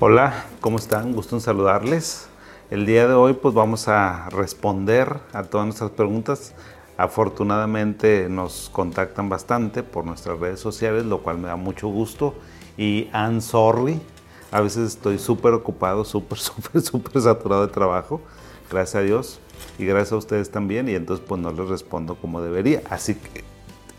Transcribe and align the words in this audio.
Hola, 0.00 0.44
¿cómo 0.60 0.78
están? 0.78 1.12
Gusto 1.12 1.34
en 1.34 1.40
saludarles. 1.40 2.28
El 2.70 2.86
día 2.86 3.08
de 3.08 3.14
hoy 3.14 3.32
pues 3.32 3.52
vamos 3.52 3.88
a 3.88 4.28
responder 4.30 5.18
a 5.32 5.42
todas 5.42 5.66
nuestras 5.66 5.90
preguntas. 5.90 6.54
Afortunadamente 6.96 8.28
nos 8.28 8.70
contactan 8.70 9.28
bastante 9.28 9.82
por 9.82 10.04
nuestras 10.04 10.38
redes 10.38 10.60
sociales, 10.60 11.04
lo 11.04 11.24
cual 11.24 11.38
me 11.38 11.48
da 11.48 11.56
mucho 11.56 11.88
gusto. 11.88 12.36
Y 12.76 13.10
I'm 13.12 13.40
sorry, 13.40 14.00
a 14.52 14.60
veces 14.60 14.92
estoy 14.92 15.18
súper 15.18 15.52
ocupado, 15.52 16.04
súper, 16.04 16.38
súper, 16.38 16.80
súper 16.80 17.20
saturado 17.20 17.66
de 17.66 17.72
trabajo, 17.72 18.20
gracias 18.70 18.94
a 18.94 19.00
Dios. 19.00 19.40
Y 19.80 19.84
gracias 19.84 20.12
a 20.12 20.16
ustedes 20.18 20.52
también. 20.52 20.88
Y 20.88 20.94
entonces 20.94 21.26
pues 21.26 21.40
no 21.40 21.50
les 21.50 21.68
respondo 21.68 22.14
como 22.14 22.40
debería. 22.40 22.82
Así 22.88 23.16
que 23.16 23.42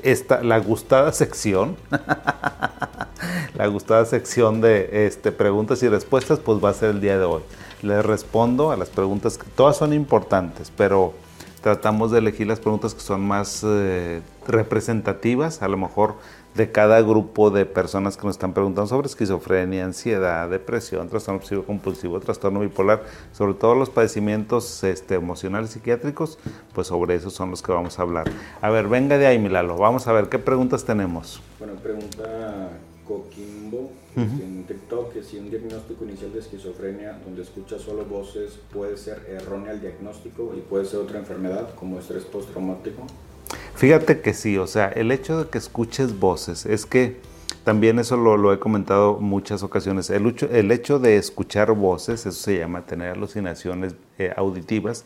esta, 0.04 0.44
la 0.44 0.60
gustada 0.60 1.12
sección, 1.12 1.76
la 3.56 3.68
gustada 3.68 4.06
sección 4.06 4.62
de 4.62 5.06
este, 5.08 5.32
preguntas 5.32 5.82
y 5.84 5.90
respuestas, 5.90 6.40
pues 6.40 6.64
va 6.64 6.70
a 6.70 6.74
ser 6.74 6.92
el 6.92 7.02
día 7.02 7.18
de 7.18 7.26
hoy. 7.26 7.42
Les 7.82 8.06
respondo 8.06 8.72
a 8.72 8.78
las 8.78 8.90
preguntas, 8.90 9.38
que 9.38 9.46
todas 9.56 9.78
son 9.78 9.94
importantes, 9.94 10.72
pero 10.76 11.14
tratamos 11.62 12.12
de 12.12 12.20
elegir 12.20 12.48
las 12.48 12.60
preguntas 12.60 12.94
que 12.94 13.02
son 13.02 13.22
más 13.22 13.64
eh, 13.66 14.22
representativas, 14.48 15.62
a 15.62 15.68
lo 15.68 15.78
mejor 15.78 16.16
de 16.56 16.72
cada 16.72 17.02
grupo 17.02 17.52
de 17.52 17.66
personas 17.66 18.18
que 18.18 18.26
nos 18.26 18.36
están 18.36 18.54
preguntando 18.54 18.88
sobre 18.88 19.08
esquizofrenia, 19.08 19.86
ansiedad, 19.86 20.50
depresión, 20.50 21.08
trastorno 21.08 21.38
obsesivo 21.38 21.64
compulsivo, 21.64 22.20
trastorno 22.20 22.62
bipolar, 22.62 23.04
sobre 23.32 23.54
todo 23.54 23.76
los 23.76 23.90
padecimientos 23.90 24.84
este, 24.84 25.16
emocionales 25.16 25.70
psiquiátricos, 25.72 26.40
pues 26.74 26.88
sobre 26.88 27.16
eso 27.16 27.30
son 27.30 27.52
los 27.52 27.62
que 27.62 27.72
vamos 27.72 28.00
a 28.00 28.02
hablar. 28.02 28.30
A 28.62 28.70
ver, 28.70 28.88
venga 28.88 29.18
de 29.18 29.28
ahí, 29.28 29.40
Milalo, 29.40 29.78
vamos 29.78 30.08
a 30.08 30.12
ver 30.12 30.28
qué 30.30 30.40
preguntas 30.40 30.84
tenemos. 30.84 31.42
Bueno, 31.60 31.76
pregunta 31.76 32.70
Coquimbo 33.10 33.90
en 34.16 34.66
TikTok 34.68 35.14
que 35.14 35.24
si 35.24 35.40
un 35.40 35.50
diagnóstico 35.50 36.06
inicial 36.06 36.32
de 36.32 36.40
esquizofrenia 36.42 37.20
donde 37.26 37.42
escucha 37.42 37.80
solo 37.80 38.06
voces 38.06 38.60
puede 38.72 38.98
ser 38.98 39.26
erróneo 39.28 39.72
el 39.72 39.82
diagnóstico 39.82 40.54
y 40.56 40.62
puede 40.62 40.86
ser 40.86 41.00
otra 41.00 41.18
enfermedad 41.18 41.74
como 41.74 41.98
estrés 41.98 42.24
postraumático. 42.26 43.08
Fíjate 43.74 44.22
que 44.22 44.36
sí, 44.36 44.60
o 44.60 44.68
sea, 44.68 44.90
el 44.90 45.12
hecho 45.12 45.44
de 45.44 45.50
que 45.50 45.58
escuches 45.58 46.20
voces, 46.20 46.68
es 46.68 46.86
que 46.86 47.18
también 47.64 47.98
eso 47.98 48.16
lo, 48.16 48.54
he 48.54 48.60
comentado 48.60 49.18
muchas 49.18 49.64
ocasiones, 49.64 50.12
el, 50.12 50.36
el, 50.52 50.72
hecho 50.72 51.00
de 51.00 51.18
escuchar 51.18 51.72
voces, 51.72 52.28
eso 52.28 52.40
se 52.40 52.60
llama 52.60 52.86
tener 52.86 53.10
alucinaciones 53.10 53.96
eh, 54.20 54.32
auditivas, 54.38 55.06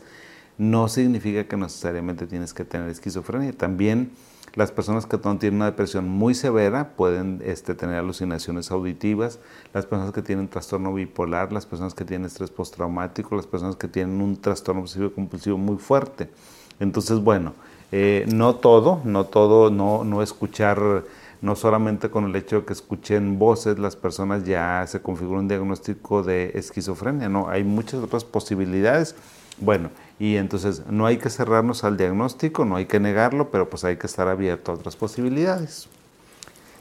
no 0.58 0.88
significa 0.88 1.44
que 1.44 1.56
necesariamente 1.56 2.26
tienes 2.26 2.52
que 2.52 2.66
tener 2.66 2.90
esquizofrenia. 2.90 3.52
También 3.52 4.10
las 4.54 4.70
personas 4.70 5.06
que 5.06 5.18
tienen 5.18 5.56
una 5.56 5.66
depresión 5.66 6.08
muy 6.08 6.34
severa 6.34 6.90
pueden 6.96 7.42
este, 7.44 7.74
tener 7.74 7.96
alucinaciones 7.96 8.70
auditivas, 8.70 9.40
las 9.72 9.86
personas 9.86 10.12
que 10.12 10.22
tienen 10.22 10.48
trastorno 10.48 10.94
bipolar, 10.94 11.52
las 11.52 11.66
personas 11.66 11.94
que 11.94 12.04
tienen 12.04 12.26
estrés 12.26 12.50
postraumático, 12.50 13.34
las 13.34 13.46
personas 13.46 13.76
que 13.76 13.88
tienen 13.88 14.20
un 14.20 14.40
trastorno 14.40 14.82
obsesivo 14.82 15.12
compulsivo 15.12 15.58
muy 15.58 15.76
fuerte. 15.76 16.30
Entonces, 16.78 17.18
bueno, 17.18 17.54
eh, 17.90 18.26
no 18.32 18.56
todo, 18.56 19.00
no 19.04 19.24
todo, 19.24 19.70
no, 19.70 20.04
no 20.04 20.22
escuchar, 20.22 21.04
no 21.40 21.56
solamente 21.56 22.08
con 22.10 22.24
el 22.24 22.36
hecho 22.36 22.60
de 22.60 22.66
que 22.66 22.72
escuchen 22.72 23.38
voces, 23.38 23.78
las 23.78 23.96
personas 23.96 24.44
ya 24.44 24.86
se 24.86 25.00
configura 25.02 25.40
un 25.40 25.48
diagnóstico 25.48 26.22
de 26.22 26.52
esquizofrenia, 26.54 27.28
no, 27.28 27.48
hay 27.48 27.64
muchas 27.64 28.02
otras 28.02 28.24
posibilidades. 28.24 29.16
Bueno, 29.58 29.90
y 30.18 30.36
entonces 30.36 30.86
no 30.86 31.06
hay 31.06 31.18
que 31.18 31.30
cerrarnos 31.30 31.84
al 31.84 31.96
diagnóstico, 31.96 32.64
no 32.64 32.76
hay 32.76 32.86
que 32.86 33.00
negarlo, 33.00 33.50
pero 33.50 33.68
pues 33.70 33.84
hay 33.84 33.96
que 33.96 34.06
estar 34.06 34.28
abierto 34.28 34.72
a 34.72 34.74
otras 34.74 34.96
posibilidades. 34.96 35.88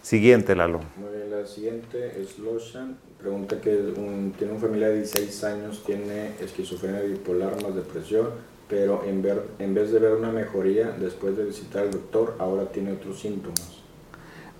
Siguiente, 0.01 0.55
Lalo. 0.55 0.81
la 1.29 1.47
siguiente 1.47 2.21
es 2.21 2.37
Loshan. 2.39 2.97
Pregunta 3.19 3.61
que 3.61 3.93
tiene 4.37 4.53
un 4.53 4.59
familiar 4.59 4.89
de 4.91 4.97
16 4.97 5.43
años, 5.45 5.83
tiene 5.85 6.31
esquizofrenia 6.41 7.01
bipolar 7.01 7.61
más 7.63 7.73
depresión 7.73 8.27
pero 8.73 9.03
en, 9.05 9.21
ver, 9.21 9.49
en 9.59 9.75
vez 9.75 9.91
de 9.91 9.99
ver 9.99 10.13
una 10.13 10.31
mejoría 10.31 10.89
después 10.91 11.37
de 11.37 11.45
visitar 11.45 11.83
al 11.83 11.91
doctor, 11.91 12.35
ahora 12.39 12.65
tiene 12.65 12.93
otros 12.93 13.19
síntomas. 13.19 13.83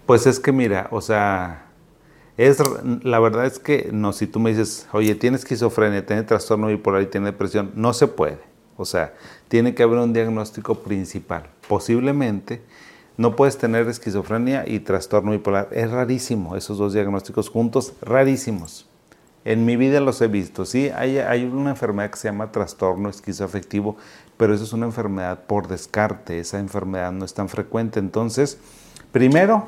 Pues 0.06 0.28
es 0.28 0.40
que 0.40 0.52
mira, 0.52 0.88
o 0.92 1.02
sea, 1.02 1.63
es, 2.38 2.58
la 3.04 3.20
verdad 3.20 3.46
es 3.46 3.60
que 3.60 3.90
no, 3.92 4.12
si 4.12 4.26
tú 4.28 4.40
me 4.40 4.50
dices, 4.50 4.88
oye, 4.92 5.14
tiene 5.16 5.38
esquizofrenia, 5.38 6.06
tiene 6.06 6.24
trastorno 6.24 6.68
bipolar 6.68 7.04
y 7.04 7.08
tiene 7.08 7.28
depresión, 7.28 7.72
no 7.76 7.94
se 7.94 8.08
puede. 8.08 8.40
O 8.76 8.86
sea, 8.86 9.14
tiene 9.50 9.76
que 9.76 9.84
haber 9.84 10.00
un 10.00 10.14
diagnóstico 10.14 10.76
principal. 10.76 11.48
Posiblemente 11.68 12.64
no 13.18 13.36
puedes 13.36 13.58
tener 13.58 13.88
esquizofrenia 13.88 14.68
y 14.68 14.80
trastorno 14.80 15.32
bipolar. 15.32 15.70
Es 15.72 15.92
rarísimo 15.92 16.56
esos 16.56 16.80
dos 16.80 16.94
diagnósticos 16.94 17.50
juntos, 17.50 17.94
rarísimos. 18.02 18.88
En 19.46 19.66
mi 19.66 19.76
vida 19.76 20.00
los 20.00 20.22
he 20.22 20.28
visto, 20.28 20.66
sí, 20.66 20.90
hay, 20.96 21.18
hay 21.18 21.44
una 21.44 21.72
enfermedad 21.72 22.10
que 22.10 22.18
se 22.18 22.30
llama 22.30 22.54
trastorno 22.54 23.10
esquizoafectivo, 23.10 23.98
pero 24.38 24.54
eso 24.54 24.64
es 24.64 24.72
una 24.72 24.86
enfermedad 24.86 25.46
por 25.48 25.68
descarte, 25.68 26.40
esa 26.40 26.60
enfermedad 26.60 27.12
no 27.12 27.26
es 27.26 27.34
tan 27.34 27.50
frecuente. 27.50 28.00
Entonces, 28.00 28.58
primero, 29.12 29.68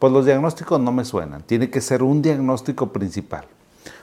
pues 0.00 0.12
los 0.14 0.24
diagnósticos 0.24 0.80
no 0.80 0.92
me 0.92 1.04
suenan, 1.04 1.42
tiene 1.42 1.68
que 1.68 1.82
ser 1.82 2.02
un 2.02 2.22
diagnóstico 2.22 2.90
principal, 2.90 3.44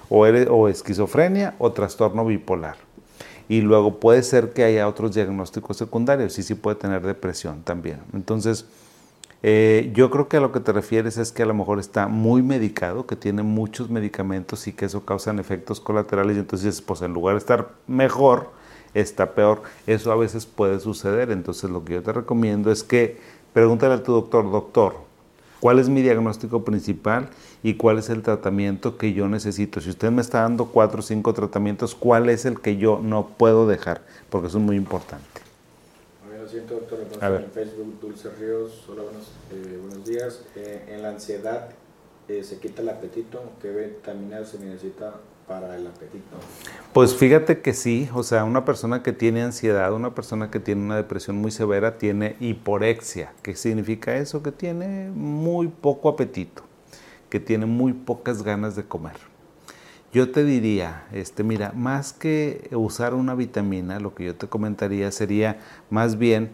o, 0.09 0.67
esquizofrenia 0.69 1.55
o 1.57 1.71
trastorno 1.71 2.23
bipolar. 2.23 2.77
Y 3.49 3.61
luego 3.61 3.99
puede 3.99 4.21
ser 4.21 4.53
que 4.53 4.63
haya 4.63 4.87
otros 4.87 5.15
diagnósticos 5.15 5.75
secundarios, 5.75 6.37
y 6.37 6.43
sí 6.43 6.53
puede 6.53 6.75
tener 6.75 7.01
depresión 7.01 7.63
también. 7.63 7.99
Entonces, 8.13 8.65
eh, 9.41 9.91
yo 9.95 10.11
creo 10.11 10.27
que 10.27 10.37
a 10.37 10.39
lo 10.39 10.51
que 10.51 10.59
te 10.59 10.71
refieres 10.71 11.17
es 11.17 11.31
que 11.31 11.41
a 11.41 11.47
lo 11.47 11.55
mejor 11.55 11.79
está 11.79 12.07
muy 12.07 12.43
medicado, 12.43 13.07
que 13.07 13.15
tiene 13.15 13.41
muchos 13.41 13.89
medicamentos 13.89 14.67
y 14.67 14.73
que 14.73 14.85
eso 14.85 15.03
causan 15.03 15.39
efectos 15.39 15.79
colaterales 15.79 16.37
y 16.37 16.39
entonces 16.39 16.81
pues 16.81 17.01
en 17.01 17.13
lugar 17.13 17.35
de 17.35 17.39
estar 17.39 17.69
mejor, 17.87 18.51
está 18.93 19.33
peor. 19.33 19.63
Eso 19.87 20.11
a 20.11 20.15
veces 20.15 20.45
puede 20.45 20.79
suceder. 20.79 21.31
Entonces 21.31 21.69
lo 21.69 21.83
que 21.85 21.93
yo 21.93 22.03
te 22.03 22.13
recomiendo 22.13 22.71
es 22.71 22.83
que 22.83 23.19
pregúntale 23.53 23.95
a 23.95 24.03
tu 24.03 24.11
doctor, 24.11 24.51
doctor, 24.51 25.06
¿cuál 25.59 25.79
es 25.79 25.89
mi 25.89 26.01
diagnóstico 26.01 26.63
principal 26.63 27.29
y 27.63 27.75
cuál 27.75 27.99
es 27.99 28.09
el 28.09 28.21
tratamiento 28.21 28.97
que 28.97 29.13
yo 29.13 29.27
necesito? 29.27 29.81
Si 29.81 29.89
usted 29.89 30.11
me 30.11 30.21
está 30.21 30.41
dando 30.41 30.67
cuatro 30.67 30.99
o 30.99 31.03
cinco 31.03 31.33
tratamientos, 31.33 31.95
¿cuál 31.95 32.29
es 32.29 32.45
el 32.45 32.59
que 32.59 32.77
yo 32.77 32.99
no 33.03 33.27
puedo 33.37 33.67
dejar? 33.67 34.01
Porque 34.29 34.47
eso 34.47 34.57
es 34.57 34.63
muy 34.63 34.75
importante 34.75 35.47
siento, 36.47 36.75
doctor. 36.75 37.41
En 37.41 37.51
Facebook, 37.51 37.99
Dulce 38.01 38.29
Ríos. 38.31 38.85
Hola, 38.89 39.03
buenos, 39.03 39.31
eh, 39.51 39.77
buenos 39.81 40.05
días. 40.05 40.43
Eh, 40.55 40.85
en 40.89 41.01
la 41.01 41.09
ansiedad 41.09 41.69
eh, 42.27 42.43
se 42.43 42.59
quita 42.59 42.81
el 42.81 42.89
apetito. 42.89 43.41
¿Qué 43.61 43.71
vitamina 43.71 44.43
se 44.45 44.59
necesita 44.59 45.15
para 45.47 45.75
el 45.75 45.87
apetito? 45.87 46.37
Pues 46.93 47.15
fíjate 47.15 47.61
que 47.61 47.73
sí. 47.73 48.09
O 48.13 48.23
sea, 48.23 48.43
una 48.43 48.65
persona 48.65 49.03
que 49.03 49.13
tiene 49.13 49.41
ansiedad, 49.41 49.93
una 49.93 50.13
persona 50.13 50.51
que 50.51 50.59
tiene 50.59 50.81
una 50.83 50.95
depresión 50.95 51.37
muy 51.37 51.51
severa, 51.51 51.97
tiene 51.97 52.35
hiporexia. 52.39 53.33
¿Qué 53.41 53.55
significa 53.55 54.17
eso? 54.17 54.43
Que 54.43 54.51
tiene 54.51 55.09
muy 55.11 55.67
poco 55.67 56.09
apetito, 56.09 56.63
que 57.29 57.39
tiene 57.39 57.65
muy 57.65 57.93
pocas 57.93 58.43
ganas 58.43 58.75
de 58.75 58.83
comer. 58.83 59.15
Yo 60.13 60.31
te 60.31 60.43
diría, 60.43 61.05
este, 61.11 61.43
mira, 61.43 61.73
más 61.75 62.13
que 62.13 62.69
usar 62.71 63.13
una 63.13 63.35
vitamina, 63.35 63.99
lo 63.99 64.15
que 64.15 64.25
yo 64.25 64.35
te 64.35 64.47
comentaría 64.47 65.11
sería 65.11 65.59
más 65.89 66.17
bien 66.17 66.49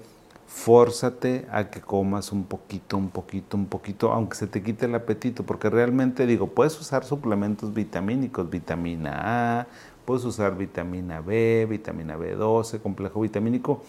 fórzate 0.53 1.47
a 1.52 1.72
que 1.72 1.81
comas 1.81 2.31
un 2.31 2.44
poquito, 2.46 2.96
un 2.96 3.09
poquito, 3.09 3.58
un 3.58 3.66
poquito, 3.66 4.12
aunque 4.12 4.38
se 4.38 4.46
te 4.46 4.62
quite 4.62 4.86
el 4.86 4.94
apetito, 4.94 5.44
porque 5.44 5.68
realmente 5.68 6.28
digo, 6.28 6.47
puedes 6.47 6.80
usar 6.80 7.03
suplementos 7.03 7.74
vitamínicos, 7.74 8.50
vitamina 8.52 9.62
A, 9.62 9.68
puedes 10.06 10.24
usar 10.25 10.56
vitamina 10.56 11.22
B, 11.22 11.66
vitamina 11.68 12.16
B12, 12.16 12.80
complejo 12.81 13.22
vitamínico, 13.22 13.84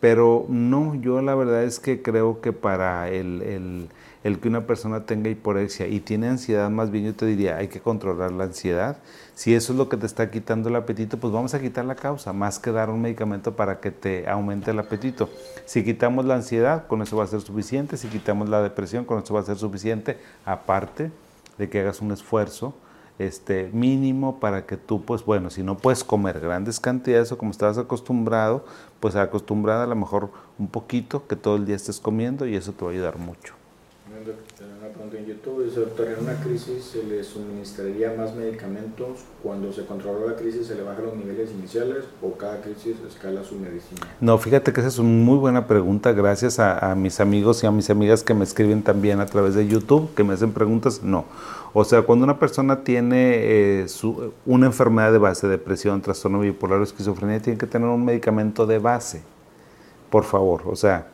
pero 0.00 0.46
no, 0.48 0.94
yo 0.94 1.20
la 1.22 1.34
verdad 1.34 1.64
es 1.64 1.80
que 1.80 2.02
creo 2.02 2.40
que 2.40 2.52
para 2.52 3.10
el 3.10 3.88
el 4.26 4.40
que 4.40 4.48
una 4.48 4.66
persona 4.66 5.06
tenga 5.06 5.30
hiporexia 5.30 5.86
y 5.86 6.00
tiene 6.00 6.26
ansiedad, 6.26 6.68
más 6.68 6.90
bien 6.90 7.04
yo 7.04 7.14
te 7.14 7.26
diría, 7.26 7.58
hay 7.58 7.68
que 7.68 7.78
controlar 7.78 8.32
la 8.32 8.42
ansiedad. 8.42 8.96
Si 9.36 9.54
eso 9.54 9.72
es 9.72 9.78
lo 9.78 9.88
que 9.88 9.96
te 9.96 10.04
está 10.04 10.32
quitando 10.32 10.68
el 10.68 10.74
apetito, 10.74 11.16
pues 11.18 11.32
vamos 11.32 11.54
a 11.54 11.60
quitar 11.60 11.84
la 11.84 11.94
causa, 11.94 12.32
más 12.32 12.58
que 12.58 12.72
dar 12.72 12.90
un 12.90 13.00
medicamento 13.00 13.54
para 13.54 13.78
que 13.78 13.92
te 13.92 14.28
aumente 14.28 14.72
el 14.72 14.80
apetito. 14.80 15.30
Si 15.64 15.84
quitamos 15.84 16.24
la 16.24 16.34
ansiedad, 16.34 16.88
con 16.88 17.02
eso 17.02 17.16
va 17.16 17.22
a 17.22 17.28
ser 17.28 17.40
suficiente. 17.40 17.96
Si 17.96 18.08
quitamos 18.08 18.48
la 18.48 18.62
depresión, 18.62 19.04
con 19.04 19.22
eso 19.22 19.32
va 19.32 19.40
a 19.40 19.44
ser 19.44 19.58
suficiente. 19.58 20.18
Aparte 20.44 21.12
de 21.56 21.68
que 21.68 21.78
hagas 21.78 22.00
un 22.00 22.10
esfuerzo 22.10 22.74
este, 23.18 23.70
mínimo 23.72 24.38
para 24.40 24.66
que 24.66 24.76
tú, 24.76 25.02
pues 25.02 25.24
bueno, 25.24 25.50
si 25.50 25.62
no 25.62 25.76
puedes 25.76 26.04
comer 26.04 26.40
grandes 26.40 26.80
cantidades 26.80 27.32
o 27.32 27.38
como 27.38 27.50
estabas 27.50 27.78
acostumbrado, 27.78 28.64
pues 29.00 29.16
acostumbrada 29.16 29.84
a 29.84 29.86
lo 29.86 29.96
mejor 29.96 30.30
un 30.58 30.68
poquito 30.68 31.26
que 31.26 31.36
todo 31.36 31.56
el 31.56 31.66
día 31.66 31.76
estés 31.76 32.00
comiendo 32.00 32.46
y 32.46 32.56
eso 32.56 32.72
te 32.72 32.84
va 32.84 32.90
a 32.90 32.94
ayudar 32.94 33.18
mucho 33.18 33.54
pregunta 34.96 35.18
en 35.18 35.26
YouTube, 35.26 35.64
dice 35.64 35.80
doctor, 35.80 36.08
en 36.08 36.24
una 36.24 36.40
crisis 36.40 36.84
se 36.84 37.02
le 37.02 37.22
suministraría 37.22 38.14
más 38.16 38.34
medicamentos, 38.34 39.20
cuando 39.42 39.72
se 39.72 39.84
controla 39.84 40.32
la 40.32 40.36
crisis 40.36 40.68
se 40.68 40.74
le 40.74 40.82
bajan 40.82 41.04
los 41.04 41.16
niveles 41.16 41.50
iniciales 41.50 42.04
o 42.22 42.32
cada 42.32 42.62
crisis 42.62 42.96
escala 43.06 43.44
su 43.44 43.56
medicina. 43.56 44.00
No, 44.20 44.38
fíjate 44.38 44.72
que 44.72 44.80
esa 44.80 44.88
es 44.88 44.98
una 44.98 45.10
muy 45.10 45.36
buena 45.36 45.66
pregunta, 45.66 46.12
gracias 46.12 46.58
a, 46.58 46.94
mis 46.94 47.20
amigos 47.20 47.62
y 47.62 47.66
a 47.66 47.70
mis 47.70 47.90
amigas 47.90 48.22
que 48.22 48.32
me 48.32 48.44
escriben 48.44 48.82
también 48.82 49.20
a 49.20 49.26
través 49.26 49.54
de 49.54 49.66
YouTube, 49.66 50.14
que 50.14 50.24
me 50.24 50.32
hacen 50.32 50.52
preguntas, 50.52 51.02
no. 51.02 51.26
O 51.74 51.84
sea, 51.84 52.02
cuando 52.02 52.24
una 52.24 52.38
persona 52.38 52.82
tiene 52.82 53.82
eh, 53.82 53.88
su, 53.88 54.32
una 54.46 54.66
enfermedad 54.66 55.12
de 55.12 55.18
base, 55.18 55.46
depresión, 55.46 56.00
trastorno 56.00 56.40
bipolar 56.40 56.80
o 56.80 56.84
esquizofrenia, 56.84 57.40
tiene 57.42 57.58
que 57.58 57.66
tener 57.66 57.88
un 57.88 58.02
medicamento 58.02 58.66
de 58.66 58.78
base, 58.78 59.22
por 60.10 60.24
favor, 60.24 60.62
o 60.64 60.74
sea 60.74 61.08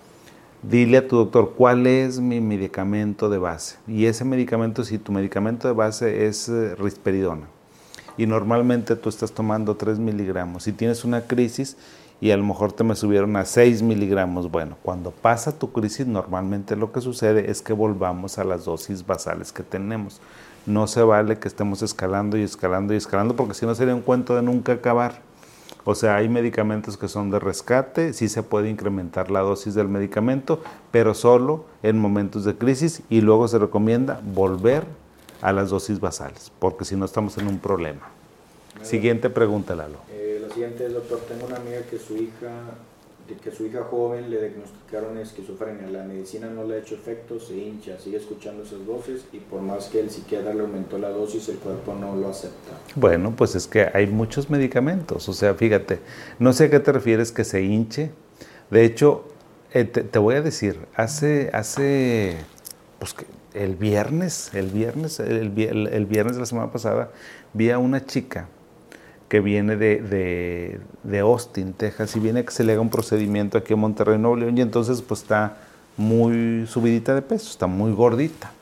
dile 0.63 0.99
a 0.99 1.09
tu 1.09 1.17
doctor 1.17 1.55
cuál 1.57 1.87
es 1.87 2.21
mi 2.21 2.41
medicamento 2.41 3.29
de 3.29 3.39
base. 3.39 3.77
Y 3.89 4.07
ese 4.07 4.25
medicamento, 4.25 4.85
si 4.85 4.99
tu 4.99 5.13
medicamento 5.13 5.69
de 5.69 5.75
base 5.75 6.27
es 6.27 6.49
eh, 6.49 6.75
risperidona, 6.77 7.47
y 8.17 8.27
normalmente 8.27 8.95
tú 8.97 9.09
estás 9.09 9.33
tomando 9.33 9.77
3 9.77 9.99
miligramos, 9.99 10.65
si 10.65 10.73
tienes 10.73 11.05
una 11.05 11.23
crisis 11.23 11.77
y 12.21 12.31
a 12.31 12.37
lo 12.37 12.45
mejor 12.45 12.73
te 12.73 12.85
me 12.85 12.95
subieron 12.95 13.35
a 13.37 13.45
6 13.45 13.83
miligramos, 13.83 14.51
bueno, 14.51 14.77
cuando 14.83 15.11
pasa 15.11 15.59
tu 15.59 15.73
crisis 15.73 16.07
normalmente 16.07 16.77
lo 16.77 16.93
que 16.93 17.01
sucede 17.01 17.51
es 17.51 17.63
que 17.63 17.73
volvamos 17.73 18.39
a 18.39 18.45
las 18.45 18.65
dosis 18.65 19.05
basales 19.05 19.53
que 19.53 19.63
tenemos. 19.63 20.21
No 20.65 20.87
se 20.87 21.03
vale 21.03 21.39
que 21.39 21.49
estemos 21.49 21.83
escalando 21.83 22.37
y 22.37 22.43
escalando 22.43 22.95
y 22.95 22.97
escalando 22.97 23.35
porque 23.35 23.55
si 23.55 23.67
no 23.67 23.75
sería 23.75 23.95
un 23.95 24.03
cuento 24.03 24.37
de 24.37 24.43
nunca 24.43 24.73
acabar. 24.73 25.21
O 25.85 25.95
sea, 25.95 26.17
hay 26.17 26.29
medicamentos 26.29 26.97
que 26.97 27.09
son 27.09 27.31
de 27.31 27.41
rescate, 27.41 28.13
sí 28.13 28.29
se 28.29 28.43
puede 28.43 28.71
incrementar 28.71 29.31
la 29.31 29.41
dosis 29.41 29.75
del 29.75 29.89
medicamento, 29.89 30.63
pero 30.93 31.15
solo 31.15 31.65
en 31.83 31.99
momentos 31.99 32.45
de 32.45 32.55
crisis 32.55 33.03
y 33.11 33.21
luego 33.21 33.49
se 33.49 33.59
recomienda 33.59 34.21
volver 34.25 34.85
a 35.41 35.53
las 35.53 35.71
dosis 35.71 35.99
basales, 35.99 36.53
porque 36.61 36.85
si 36.85 36.95
no 36.95 37.05
estamos 37.05 37.37
en 37.39 37.49
un 37.49 37.59
problema. 37.59 38.09
Siguiente 38.83 39.29
pregunta, 39.29 39.75
Lalo. 39.75 39.99
Eh, 40.11 40.41
la 40.41 40.55
siguiente 40.55 40.87
es, 40.87 40.93
doctor, 40.93 41.19
tengo 41.29 41.47
una 41.47 41.57
amiga 41.57 41.83
que 41.83 41.99
su 41.99 42.17
hija 42.17 42.51
que 43.41 43.51
su 43.51 43.67
hija 43.67 43.85
joven 43.85 44.31
le 44.31 44.41
diagnosticaron 44.41 45.19
esquizofrenia. 45.19 45.89
La 45.89 46.05
medicina 46.05 46.49
no 46.49 46.65
le 46.65 46.75
ha 46.75 46.79
hecho 46.79 46.95
efecto, 46.95 47.39
se 47.41 47.57
hincha, 47.57 47.99
sigue 47.99 48.17
escuchando 48.17 48.63
esas 48.63 48.85
voces 48.85 49.25
y 49.33 49.39
por 49.39 49.61
más 49.61 49.87
que 49.87 50.01
el 50.01 50.11
psiquiatra 50.11 50.55
le 50.55 50.61
aumentó 50.61 50.99
la 50.99 51.11
dosis, 51.11 51.49
el 51.49 51.59
cuerpo 51.59 51.95
no 51.95 52.17
lo 52.17 52.29
acepta. 52.29 52.73
Bueno, 52.95 53.35
pues 53.37 53.55
es 53.55 53.67
que 53.67 53.89
hay 53.93 54.07
muchos 54.07 54.51
medicamentos. 54.51 55.29
O 55.29 55.33
sea, 55.33 55.55
fíjate, 55.55 56.01
no 56.39 56.53
sé 56.53 56.65
a 56.65 56.71
qué 56.71 56.81
te 56.81 56.93
refieres 56.93 57.33
que 57.33 57.45
se 57.45 57.63
hinche. 57.63 58.11
De 58.71 58.85
hecho, 58.85 59.25
eh, 59.73 59.85
te, 59.85 60.19
voy 60.19 60.35
a 60.35 60.43
decir, 60.43 60.79
hace, 60.95 61.51
hace, 61.53 62.37
pues 62.99 63.15
el 63.55 63.77
viernes, 63.77 64.55
el 64.55 64.69
viernes, 64.69 65.21
el 65.21 65.51
viernes 65.51 66.35
de 66.35 66.41
la 66.41 66.47
semana 66.47 66.73
pasada, 66.73 67.11
vi 67.53 67.71
a 67.71 67.79
una 67.79 68.05
chica 68.05 68.49
que 69.33 69.41
viene 69.41 69.79
de, 69.79 70.79
de, 71.05 71.19
Austin, 71.21 71.73
Texas, 71.73 72.15
y 72.17 72.21
viene 72.21 72.45
que 72.45 72.51
se 72.51 72.65
le 72.65 72.73
haga 72.73 72.83
un 72.83 72.91
procedimiento 72.91 73.57
aquí 73.57 73.73
en 73.73 73.79
Monterrey, 73.79 74.19
Nuevo 74.19 74.37
León, 74.37 74.59
y 74.59 74.61
entonces 74.61 75.01
pues 75.01 75.23
está 75.23 75.57
muy 75.97 76.67
subidita 76.67 77.15
de 77.15 77.23
peso, 77.23 77.49
está 77.49 77.67
muy 77.67 77.93
gordita. 77.93 78.53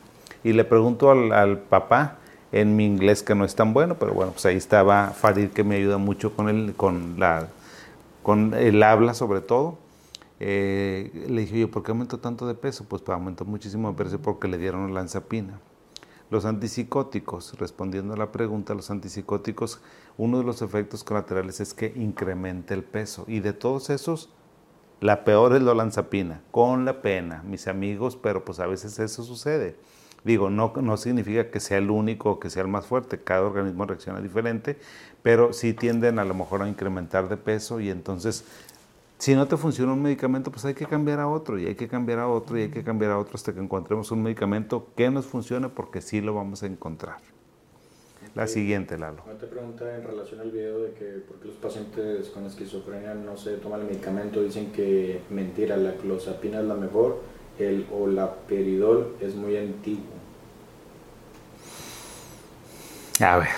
Y 0.45 0.53
le 0.53 0.63
pregunto 0.63 1.11
al, 1.11 1.57
papá, 1.57 2.19
en 2.53 2.77
mi 2.77 2.85
inglés 2.85 3.21
que 3.21 3.35
no 3.35 3.43
es 3.43 3.53
tan 3.53 3.73
bueno, 3.73 3.95
pero 3.95 4.13
bueno, 4.13 4.31
pues 4.31 4.45
ahí 4.45 4.55
estaba 4.55 5.09
Farid 5.09 5.49
que 5.49 5.65
me 5.65 5.75
ayuda 5.75 5.97
mucho 5.97 6.33
con 6.37 6.47
el, 6.47 6.73
con 6.73 7.19
la, 7.19 7.49
con 8.23 8.53
el 8.53 8.81
habla 8.81 9.13
sobre 9.13 9.41
todo. 9.41 9.77
Eh, 10.39 11.11
le 11.27 11.41
dije, 11.41 11.59
yo, 11.59 11.69
¿por 11.69 11.83
qué 11.83 11.91
aumentó 11.91 12.17
tanto 12.17 12.47
de 12.47 12.53
peso? 12.53 12.85
Pues, 12.87 13.01
pues 13.01 13.13
aumentó 13.13 13.43
muchísimo 13.43 13.91
de 13.91 14.01
peso 14.01 14.19
porque 14.19 14.47
le 14.47 14.57
dieron 14.57 14.93
lanzapina. 14.93 15.59
Los 16.31 16.45
antipsicóticos, 16.45 17.59
respondiendo 17.59 18.13
a 18.13 18.17
la 18.17 18.31
pregunta, 18.31 18.73
los 18.73 18.89
antipsicóticos, 18.89 19.81
uno 20.17 20.37
de 20.37 20.45
los 20.45 20.61
efectos 20.61 21.03
colaterales 21.03 21.59
es 21.59 21.73
que 21.73 21.91
incrementa 21.93 22.73
el 22.73 22.85
peso. 22.85 23.25
Y 23.27 23.41
de 23.41 23.51
todos 23.51 23.89
esos, 23.89 24.29
la 25.01 25.25
peor 25.25 25.53
es 25.53 25.61
la 25.61 25.73
lanzapina, 25.73 26.41
con 26.51 26.85
la 26.85 27.01
pena, 27.01 27.43
mis 27.43 27.67
amigos, 27.67 28.15
pero 28.15 28.45
pues 28.45 28.61
a 28.61 28.65
veces 28.65 28.97
eso 28.99 29.23
sucede. 29.23 29.75
Digo, 30.23 30.49
no, 30.49 30.71
no 30.81 30.95
significa 30.95 31.51
que 31.51 31.59
sea 31.59 31.79
el 31.79 31.89
único 31.89 32.31
o 32.31 32.39
que 32.39 32.49
sea 32.49 32.61
el 32.61 32.69
más 32.69 32.85
fuerte, 32.85 33.21
cada 33.21 33.41
organismo 33.41 33.85
reacciona 33.85 34.21
diferente, 34.21 34.79
pero 35.23 35.51
sí 35.51 35.73
tienden 35.73 36.17
a 36.17 36.23
lo 36.23 36.33
mejor 36.33 36.61
a 36.61 36.69
incrementar 36.69 37.27
de 37.27 37.35
peso 37.35 37.81
y 37.81 37.89
entonces 37.89 38.45
si 39.21 39.35
no 39.35 39.47
te 39.47 39.55
funciona 39.55 39.93
un 39.93 40.01
medicamento, 40.01 40.49
pues 40.51 40.65
hay 40.65 40.73
que 40.73 40.87
cambiar 40.87 41.19
a 41.19 41.27
otro 41.27 41.59
y 41.59 41.67
hay 41.67 41.75
que 41.75 41.87
cambiar 41.87 42.17
a 42.17 42.27
otro 42.27 42.57
y 42.57 42.63
hay 42.63 42.69
que 42.71 42.83
cambiar 42.83 43.11
a 43.11 43.19
otro 43.19 43.35
hasta 43.35 43.53
que 43.53 43.59
encontremos 43.59 44.09
un 44.09 44.23
medicamento 44.23 44.87
que 44.95 45.11
nos 45.11 45.27
funcione 45.27 45.69
porque 45.69 46.01
sí 46.01 46.21
lo 46.21 46.33
vamos 46.33 46.63
a 46.63 46.65
encontrar. 46.65 47.17
La 48.33 48.47
siguiente, 48.47 48.97
Lalo. 48.97 49.21
Una 49.23 49.37
te 49.37 49.45
pregunta 49.45 49.95
en 49.95 50.03
relación 50.03 50.39
al 50.39 50.49
video 50.49 50.79
de 50.79 50.93
que 50.93 51.05
por 51.19 51.37
qué 51.37 51.49
los 51.49 51.57
pacientes 51.57 52.29
con 52.29 52.47
esquizofrenia 52.47 53.13
no 53.13 53.37
se 53.37 53.57
toman 53.57 53.81
el 53.81 53.87
medicamento, 53.89 54.41
dicen 54.41 54.71
que 54.71 55.21
mentira, 55.29 55.77
la 55.77 55.93
clozapina 55.97 56.59
es 56.59 56.65
la 56.65 56.73
mejor, 56.73 57.21
el 57.59 57.85
o 57.93 58.07
la 58.07 58.33
peridol 58.33 59.17
es 59.21 59.35
muy 59.35 59.55
antiguo. 59.55 60.15
A 63.19 63.37
ver, 63.37 63.49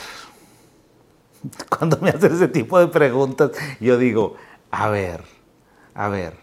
cuando 1.70 2.00
me 2.00 2.10
hacen 2.10 2.34
ese 2.34 2.50
tipo 2.50 2.78
de 2.80 2.88
preguntas, 2.88 3.52
yo 3.80 3.98
digo, 3.98 4.36
a 4.70 4.90
ver, 4.90 5.22
a 5.96 6.10
ver, 6.10 6.36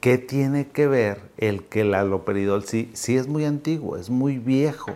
¿qué 0.00 0.18
tiene 0.18 0.68
que 0.68 0.86
ver 0.86 1.30
el 1.36 1.64
que 1.64 1.82
el 1.82 1.94
aloperidol 1.94 2.64
sí, 2.64 2.90
sí 2.94 3.16
es 3.16 3.26
muy 3.26 3.44
antiguo, 3.44 3.96
es 3.96 4.10
muy 4.10 4.38
viejo? 4.38 4.92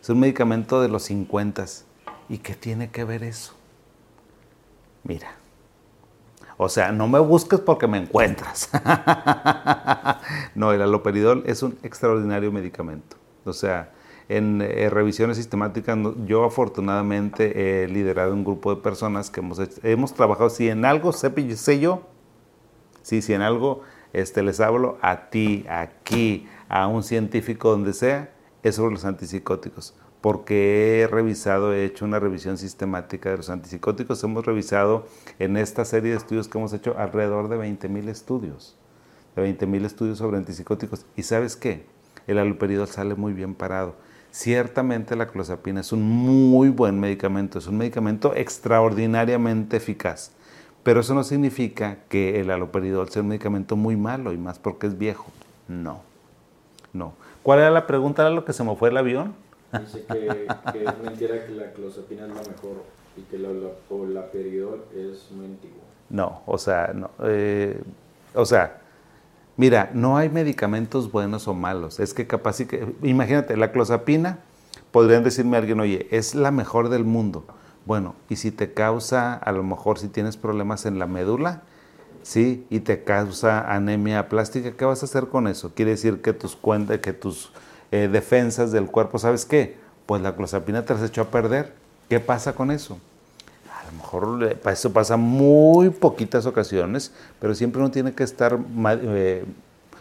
Es 0.00 0.08
un 0.08 0.20
medicamento 0.20 0.80
de 0.80 0.88
los 0.88 1.04
50. 1.04 1.66
¿Y 2.28 2.38
qué 2.38 2.54
tiene 2.54 2.90
que 2.90 3.04
ver 3.04 3.22
eso? 3.22 3.54
Mira. 5.04 5.28
O 6.56 6.68
sea, 6.68 6.90
no 6.90 7.06
me 7.06 7.20
busques 7.20 7.60
porque 7.60 7.86
me 7.86 7.98
encuentras. 7.98 8.68
no, 10.56 10.72
el 10.72 10.82
aloperidol 10.82 11.44
es 11.46 11.62
un 11.62 11.78
extraordinario 11.84 12.50
medicamento. 12.50 13.16
O 13.44 13.52
sea, 13.52 13.92
en 14.28 14.60
eh, 14.60 14.90
revisiones 14.90 15.36
sistemáticas, 15.36 15.96
yo 16.26 16.44
afortunadamente 16.44 17.84
he 17.84 17.88
liderado 17.88 18.34
un 18.34 18.44
grupo 18.44 18.74
de 18.74 18.82
personas 18.82 19.30
que 19.30 19.40
hemos, 19.40 19.60
hemos 19.82 20.12
trabajado, 20.14 20.50
si 20.50 20.68
en 20.68 20.84
algo 20.84 21.12
sé, 21.12 21.56
sé 21.56 21.78
yo, 21.78 22.02
Sí, 23.02 23.22
si 23.22 23.32
en 23.32 23.42
algo 23.42 23.82
este, 24.12 24.42
les 24.42 24.60
hablo 24.60 24.98
a 25.02 25.30
ti, 25.30 25.64
aquí, 25.68 26.46
a 26.68 26.86
un 26.86 27.02
científico, 27.02 27.70
donde 27.70 27.92
sea, 27.92 28.32
es 28.62 28.76
sobre 28.76 28.92
los 28.94 29.04
antipsicóticos. 29.04 29.94
Porque 30.20 31.02
he 31.02 31.06
revisado, 31.06 31.72
he 31.72 31.84
hecho 31.84 32.04
una 32.04 32.18
revisión 32.18 32.58
sistemática 32.58 33.30
de 33.30 33.36
los 33.36 33.50
antipsicóticos. 33.50 34.22
Hemos 34.24 34.44
revisado 34.44 35.06
en 35.38 35.56
esta 35.56 35.84
serie 35.84 36.10
de 36.10 36.16
estudios 36.16 36.48
que 36.48 36.58
hemos 36.58 36.72
hecho 36.72 36.98
alrededor 36.98 37.48
de 37.48 37.56
20.000 37.56 38.08
estudios. 38.08 38.76
De 39.36 39.42
20.000 39.42 39.84
estudios 39.84 40.18
sobre 40.18 40.38
antipsicóticos. 40.38 41.06
¿Y 41.14 41.22
sabes 41.22 41.54
qué? 41.54 41.86
El 42.26 42.38
aloperidol 42.38 42.88
sale 42.88 43.14
muy 43.14 43.32
bien 43.32 43.54
parado. 43.54 43.94
Ciertamente 44.32 45.16
la 45.16 45.28
clozapina 45.28 45.80
es 45.80 45.92
un 45.92 46.02
muy 46.02 46.68
buen 46.68 47.00
medicamento, 47.00 47.58
es 47.58 47.66
un 47.66 47.78
medicamento 47.78 48.34
extraordinariamente 48.34 49.78
eficaz 49.78 50.32
pero 50.88 51.00
eso 51.00 51.12
no 51.12 51.22
significa 51.22 51.98
que 52.08 52.40
el 52.40 52.50
aloperidol 52.50 53.10
sea 53.10 53.20
un 53.20 53.28
medicamento 53.28 53.76
muy 53.76 53.94
malo 53.94 54.32
y 54.32 54.38
más 54.38 54.58
porque 54.58 54.86
es 54.86 54.96
viejo. 54.96 55.26
No, 55.68 56.00
no. 56.94 57.12
¿Cuál 57.42 57.58
era 57.58 57.70
la 57.70 57.86
pregunta? 57.86 58.22
¿Era 58.22 58.30
lo 58.30 58.46
que 58.46 58.54
se 58.54 58.64
me 58.64 58.74
fue 58.74 58.88
el 58.88 58.96
avión? 58.96 59.34
Dice 59.70 60.06
que, 60.06 60.46
es 60.86 60.98
mentira 61.04 61.44
que 61.44 61.52
la 61.52 61.72
clozapina 61.72 62.22
es 62.22 62.28
la 62.28 62.40
mejor 62.40 62.84
y 63.18 63.20
que 63.20 63.38
la 63.38 63.50
aloperidol 63.50 64.84
es 64.96 65.30
muy 65.30 65.44
antiguo. 65.44 65.82
No, 66.08 66.40
o 66.46 66.56
sea, 66.56 66.94
no. 66.94 67.10
Eh, 67.22 67.82
o 68.34 68.46
sea, 68.46 68.80
mira, 69.58 69.90
no 69.92 70.16
hay 70.16 70.30
medicamentos 70.30 71.12
buenos 71.12 71.48
o 71.48 71.52
malos. 71.52 72.00
Es 72.00 72.14
que 72.14 72.26
capaz 72.26 72.64
que, 72.66 72.94
imagínate, 73.02 73.58
la 73.58 73.72
clozapina, 73.72 74.38
podrían 74.90 75.22
decirme 75.22 75.58
alguien, 75.58 75.80
oye, 75.80 76.08
es 76.12 76.34
la 76.34 76.50
mejor 76.50 76.88
del 76.88 77.04
mundo. 77.04 77.44
Bueno, 77.88 78.14
y 78.28 78.36
si 78.36 78.50
te 78.50 78.74
causa, 78.74 79.32
a 79.32 79.50
lo 79.50 79.62
mejor 79.62 79.98
si 79.98 80.08
tienes 80.08 80.36
problemas 80.36 80.84
en 80.84 80.98
la 80.98 81.06
médula, 81.06 81.62
¿sí? 82.22 82.66
Y 82.68 82.80
te 82.80 83.02
causa 83.02 83.60
anemia 83.74 84.28
plástica, 84.28 84.72
¿qué 84.72 84.84
vas 84.84 85.02
a 85.02 85.06
hacer 85.06 85.28
con 85.28 85.48
eso? 85.48 85.72
Quiere 85.74 85.92
decir 85.92 86.20
que 86.20 86.34
tus 86.34 86.54
cuentas, 86.54 86.98
que 86.98 87.14
tus 87.14 87.50
eh, 87.90 88.10
defensas 88.12 88.72
del 88.72 88.88
cuerpo, 88.88 89.18
¿sabes 89.18 89.46
qué? 89.46 89.78
Pues 90.04 90.20
la 90.20 90.36
clozapina 90.36 90.84
te 90.84 90.92
las 90.92 91.02
echó 91.02 91.22
a 91.22 91.30
perder. 91.30 91.72
¿Qué 92.10 92.20
pasa 92.20 92.54
con 92.54 92.70
eso? 92.70 92.98
A 93.72 93.86
lo 93.86 93.92
mejor 93.96 94.58
eso 94.70 94.92
pasa 94.92 95.16
muy 95.16 95.88
poquitas 95.88 96.44
ocasiones, 96.44 97.10
pero 97.40 97.54
siempre 97.54 97.80
uno 97.80 97.90
tiene 97.90 98.12
que 98.12 98.22
estar 98.22 98.58
eh, 98.84 99.46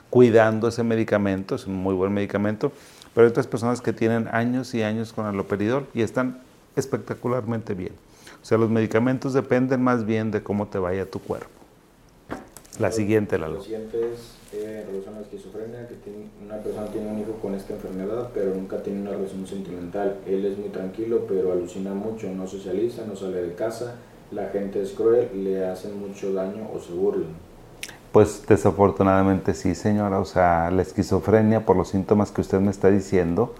cuidando 0.10 0.68
ese 0.68 0.84
medicamento, 0.84 1.56
es 1.56 1.66
un 1.66 1.76
muy 1.76 1.96
buen 1.96 2.14
medicamento, 2.14 2.74
pero 3.14 3.26
hay 3.28 3.32
otras 3.32 3.48
personas 3.48 3.80
que 3.80 3.94
tienen 3.94 4.28
años 4.34 4.74
y 4.74 4.84
años 4.84 5.14
con 5.14 5.26
aloperidol 5.26 5.88
y 5.94 6.02
están 6.02 6.46
espectacularmente 6.78 7.74
bien. 7.74 7.94
O 8.42 8.46
sea, 8.46 8.58
los 8.58 8.70
medicamentos 8.70 9.34
dependen 9.34 9.84
más 9.84 10.06
bien 10.06 10.32
de 10.32 10.42
cómo 10.42 10.68
te 10.68 10.78
vaya 10.78 11.10
tu 11.10 11.20
cuerpo. 11.20 11.50
La 12.80 12.92
siguiente, 12.92 13.40
La 13.40 13.48
siguiente 13.60 14.14
es 14.14 14.38
eh, 14.54 14.84
en 14.84 14.88
relación 14.88 15.16
a 15.16 15.18
la 15.18 15.24
esquizofrenia, 15.24 15.88
que 15.88 15.96
tiene, 15.96 16.30
una 16.46 16.58
persona 16.58 16.86
tiene 16.88 17.10
un 17.12 17.20
hijo 17.20 17.34
con 17.42 17.56
esta 17.56 17.74
enfermedad, 17.74 18.30
pero 18.36 18.54
nunca 18.54 18.84
tiene 18.84 19.02
una 19.02 19.12
relación 19.12 19.48
sentimental. 19.48 20.18
Él 20.28 20.46
es 20.46 20.58
muy 20.60 20.70
tranquilo, 20.70 21.26
pero 21.28 21.52
alucina 21.52 21.96
mucho, 21.96 22.30
no 22.30 22.46
socializa, 22.46 23.04
no 23.08 23.16
sale 23.16 23.42
de 23.42 23.56
casa, 23.56 23.96
la 24.32 24.50
gente 24.50 24.80
es 24.82 24.92
cruel, 24.92 25.30
le 25.44 25.66
hacen 25.66 26.00
mucho 26.00 26.34
daño 26.34 26.70
o 26.72 26.80
se 26.80 26.94
burlan. 26.94 27.36
Pues 28.12 28.44
desafortunadamente 28.48 29.54
sí, 29.56 29.74
señora. 29.74 30.20
O 30.20 30.26
sea, 30.26 30.70
la 30.70 30.84
esquizofrenia, 30.84 31.66
por 31.66 31.76
los 31.76 31.90
síntomas 31.90 32.32
que 32.32 32.42
usted 32.42 32.60
me 32.60 32.70
está 32.70 32.90
diciendo, 32.90 33.56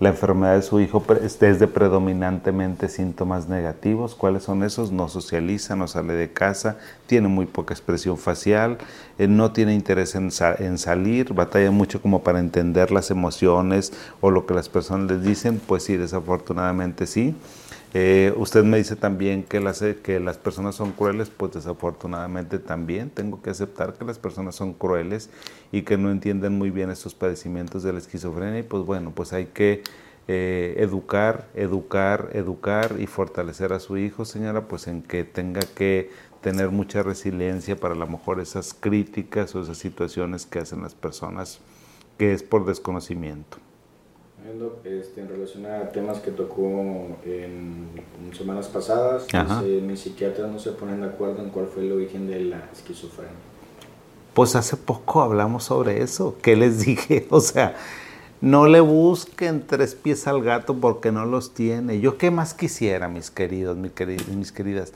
la 0.00 0.08
enfermedad 0.08 0.56
de 0.56 0.62
su 0.62 0.80
hijo 0.80 1.04
es 1.22 1.38
de 1.38 1.68
predominantemente 1.68 2.88
síntomas 2.88 3.48
negativos. 3.48 4.14
¿Cuáles 4.14 4.44
son 4.44 4.62
esos? 4.62 4.90
No 4.90 5.08
socializa, 5.08 5.76
no 5.76 5.86
sale 5.86 6.14
de 6.14 6.32
casa, 6.32 6.78
tiene 7.06 7.28
muy 7.28 7.44
poca 7.44 7.74
expresión 7.74 8.16
facial, 8.16 8.78
eh, 9.18 9.28
no 9.28 9.52
tiene 9.52 9.74
interés 9.74 10.14
en, 10.14 10.30
en, 10.58 10.78
salir, 10.78 11.34
batalla 11.34 11.70
mucho 11.70 12.00
como 12.00 12.22
para 12.22 12.40
entender 12.40 12.90
las 12.90 13.10
emociones 13.10 13.92
o 14.22 14.30
lo 14.30 14.46
que 14.46 14.54
las 14.54 14.70
personas 14.70 15.10
les 15.10 15.22
dicen. 15.22 15.60
Pues 15.64 15.84
sí, 15.84 15.98
desafortunadamente 15.98 17.06
sí. 17.06 17.36
Eh, 17.92 18.32
usted 18.36 18.62
me 18.62 18.76
dice 18.76 18.94
también 18.94 19.42
que 19.42 19.58
las, 19.58 19.82
que 20.02 20.20
las 20.20 20.38
personas 20.38 20.76
son 20.76 20.92
crueles, 20.92 21.28
pues 21.28 21.52
desafortunadamente 21.52 22.60
también 22.60 23.10
tengo 23.10 23.42
que 23.42 23.50
aceptar 23.50 23.94
que 23.94 24.04
las 24.04 24.18
personas 24.18 24.54
son 24.54 24.74
crueles 24.74 25.28
y 25.72 25.82
que 25.82 25.98
no 25.98 26.12
entienden 26.12 26.56
muy 26.56 26.70
bien 26.70 26.90
estos 26.90 27.14
padecimientos 27.14 27.82
de 27.82 27.92
la 27.92 27.98
esquizofrenia 27.98 28.60
y 28.60 28.62
pues 28.62 28.84
bueno, 28.84 29.10
pues 29.12 29.32
hay 29.32 29.46
que 29.46 29.82
eh, 30.28 30.76
educar, 30.78 31.48
educar, 31.54 32.30
educar 32.34 32.94
y 33.00 33.08
fortalecer 33.08 33.72
a 33.72 33.80
su 33.80 33.96
hijo, 33.96 34.24
señora, 34.24 34.68
pues 34.68 34.86
en 34.86 35.02
que 35.02 35.24
tenga 35.24 35.60
que 35.60 36.10
tener 36.40 36.70
mucha 36.70 37.02
resiliencia 37.02 37.74
para 37.74 37.94
a 37.94 37.98
lo 37.98 38.06
mejor 38.06 38.38
esas 38.38 38.72
críticas 38.72 39.54
o 39.56 39.62
esas 39.62 39.78
situaciones 39.78 40.46
que 40.46 40.60
hacen 40.60 40.82
las 40.82 40.94
personas, 40.94 41.58
que 42.18 42.32
es 42.32 42.44
por 42.44 42.64
desconocimiento. 42.66 43.58
Este, 44.84 45.20
en 45.20 45.28
relación 45.28 45.66
a 45.66 45.90
temas 45.90 46.18
que 46.18 46.30
tocó 46.30 46.64
en, 47.24 47.88
semanas 48.36 48.68
pasadas, 48.68 49.26
dice, 49.26 49.80
mis 49.80 50.00
psiquiatras 50.00 50.50
no 50.50 50.58
se 50.58 50.72
ponen 50.72 51.00
de 51.00 51.08
acuerdo 51.08 51.42
en 51.42 51.50
cuál 51.50 51.66
fue 51.66 51.84
el 51.84 51.92
origen 51.92 52.26
de 52.26 52.40
la 52.40 52.68
esquizofrenia. 52.72 53.34
Pues 54.34 54.56
hace 54.56 54.76
poco 54.76 55.20
hablamos 55.20 55.64
sobre 55.64 56.02
eso. 56.02 56.36
¿Qué 56.42 56.56
les 56.56 56.84
dije? 56.84 57.26
O 57.30 57.40
sea, 57.40 57.76
no 58.40 58.66
le 58.66 58.80
busquen 58.80 59.66
tres 59.66 59.94
pies 59.94 60.26
al 60.26 60.42
gato 60.42 60.74
porque 60.74 61.12
no 61.12 61.26
los 61.26 61.52
tiene. 61.52 62.00
Yo 62.00 62.16
qué 62.16 62.30
más 62.30 62.54
quisiera, 62.54 63.08
mis 63.08 63.30
queridos, 63.30 63.76
mis 63.76 63.92
queridas, 63.92 64.28
mis 64.28 64.52
queridas. 64.52 64.92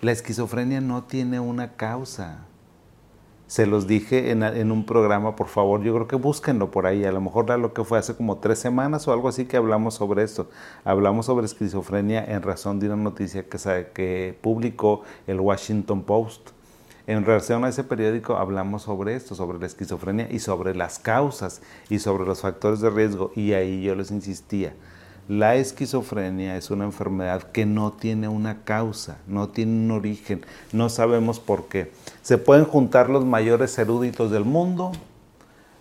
La 0.00 0.12
esquizofrenia 0.12 0.80
no 0.80 1.04
tiene 1.04 1.38
una 1.38 1.76
causa 1.76 2.46
se 3.52 3.66
los 3.66 3.86
dije 3.86 4.30
en, 4.30 4.72
un 4.72 4.86
programa, 4.86 5.36
por 5.36 5.46
favor, 5.46 5.82
yo 5.82 5.92
creo 5.92 6.08
que 6.08 6.16
búsquenlo 6.16 6.70
por 6.70 6.86
ahí, 6.86 7.04
a 7.04 7.12
lo 7.12 7.20
mejor 7.20 7.44
era 7.44 7.58
lo 7.58 7.74
que 7.74 7.84
fue 7.84 7.98
hace 7.98 8.16
como 8.16 8.38
tres 8.38 8.58
semanas 8.58 9.06
o 9.06 9.12
algo 9.12 9.28
así 9.28 9.44
que 9.44 9.58
hablamos 9.58 9.92
sobre 9.92 10.22
esto. 10.22 10.48
Hablamos 10.86 11.26
sobre 11.26 11.44
esquizofrenia 11.44 12.24
en 12.24 12.40
razón 12.40 12.80
de 12.80 12.86
una 12.86 12.96
noticia 12.96 13.44
que, 13.46 13.58
que 13.92 14.38
publicó 14.40 15.02
el 15.26 15.38
Washington 15.38 16.00
Post. 16.00 16.48
En 17.06 17.26
relación 17.26 17.62
a 17.66 17.68
ese 17.68 17.84
periódico 17.84 18.38
hablamos 18.38 18.84
sobre 18.84 19.16
esto, 19.16 19.34
sobre 19.34 19.58
la 19.58 19.66
esquizofrenia 19.66 20.28
y 20.30 20.38
sobre 20.38 20.74
las 20.74 20.98
causas 20.98 21.60
y 21.90 21.98
sobre 21.98 22.24
los 22.24 22.40
factores 22.40 22.80
de 22.80 22.88
riesgo 22.88 23.32
y 23.36 23.52
ahí 23.52 23.82
yo 23.82 23.94
les 23.94 24.10
insistía 24.10 24.72
la 25.28 25.54
esquizofrenia 25.54 26.56
es 26.56 26.70
una 26.70 26.84
enfermedad 26.84 27.42
que 27.52 27.64
no 27.64 27.92
tiene 27.92 28.28
una 28.28 28.64
causa, 28.64 29.18
no 29.26 29.48
tiene 29.48 29.72
un 29.72 29.90
origen, 29.92 30.44
no 30.72 30.88
sabemos 30.88 31.38
por 31.38 31.68
qué. 31.68 31.92
Se 32.22 32.38
pueden 32.38 32.64
juntar 32.64 33.08
los 33.08 33.24
mayores 33.24 33.78
eruditos 33.78 34.30
del 34.30 34.44
mundo, 34.44 34.92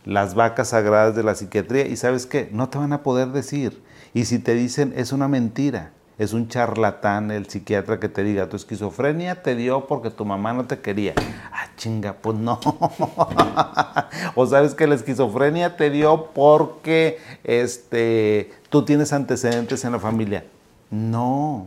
las 0.06 0.36
vacas 0.36 0.70
sagradas 0.70 1.16
de 1.16 1.24
la 1.24 1.36
psiquiatría 1.36 1.88
y 1.88 1.96
sabes 1.96 2.26
qué, 2.26 2.50
no 2.52 2.70
te 2.70 2.78
van 2.78 2.94
a 2.94 3.04
poder 3.04 3.30
decir. 3.30 3.82
Y 4.14 4.26
si 4.26 4.40
te 4.40 4.54
dicen 4.54 4.94
es 4.96 5.12
una 5.12 5.28
mentira, 5.28 5.92
es 6.22 6.34
un 6.34 6.48
charlatán 6.48 7.32
el 7.32 7.48
psiquiatra 7.48 8.00
que 8.00 8.08
te 8.08 8.24
diga, 8.24 8.48
tu 8.48 8.56
esquizofrenia 8.56 9.42
te 9.42 9.56
dio 9.56 9.88
porque 9.88 10.12
tu 10.12 10.24
mamá 10.24 10.54
no 10.54 10.66
te 10.66 10.80
quería. 10.80 11.16
Ah, 11.52 11.66
chinga, 11.78 12.14
pues 12.14 12.38
no. 12.38 12.60
o 14.36 14.46
sabes 14.46 14.76
que 14.76 14.86
la 14.86 14.94
esquizofrenia 14.94 15.78
te 15.78 15.90
dio 15.90 16.28
porque 16.28 17.18
este, 17.44 18.52
tú 18.70 18.86
tienes 18.86 19.14
antecedentes 19.14 19.84
en 19.84 19.94
la 19.94 20.00
familia. 20.00 20.46
No, 20.92 21.66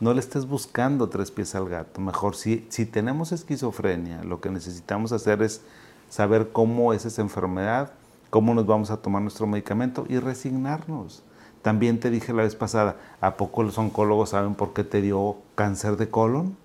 no 0.00 0.12
le 0.12 0.18
estés 0.18 0.44
buscando 0.44 1.08
tres 1.08 1.30
pies 1.30 1.54
al 1.54 1.68
gato. 1.68 2.00
Mejor, 2.00 2.34
si, 2.34 2.66
si 2.68 2.84
tenemos 2.84 3.30
esquizofrenia, 3.30 4.24
lo 4.24 4.40
que 4.40 4.50
necesitamos 4.50 5.12
hacer 5.12 5.40
es 5.42 5.60
saber 6.08 6.48
cómo 6.50 6.92
es 6.92 7.04
esa 7.04 7.22
enfermedad, 7.22 7.92
cómo 8.28 8.54
nos 8.54 8.66
vamos 8.66 8.90
a 8.90 8.96
tomar 8.96 9.22
nuestro 9.22 9.46
medicamento 9.46 10.04
y 10.08 10.18
resignarnos. 10.18 11.22
También 11.66 11.98
te 11.98 12.10
dije 12.10 12.32
la 12.32 12.44
vez 12.44 12.54
pasada, 12.54 12.94
¿a 13.20 13.36
poco 13.36 13.64
los 13.64 13.76
oncólogos 13.76 14.28
saben 14.28 14.54
por 14.54 14.72
qué 14.72 14.84
te 14.84 15.02
dio 15.02 15.38
cáncer 15.56 15.96
de 15.96 16.08
colon? 16.08 16.56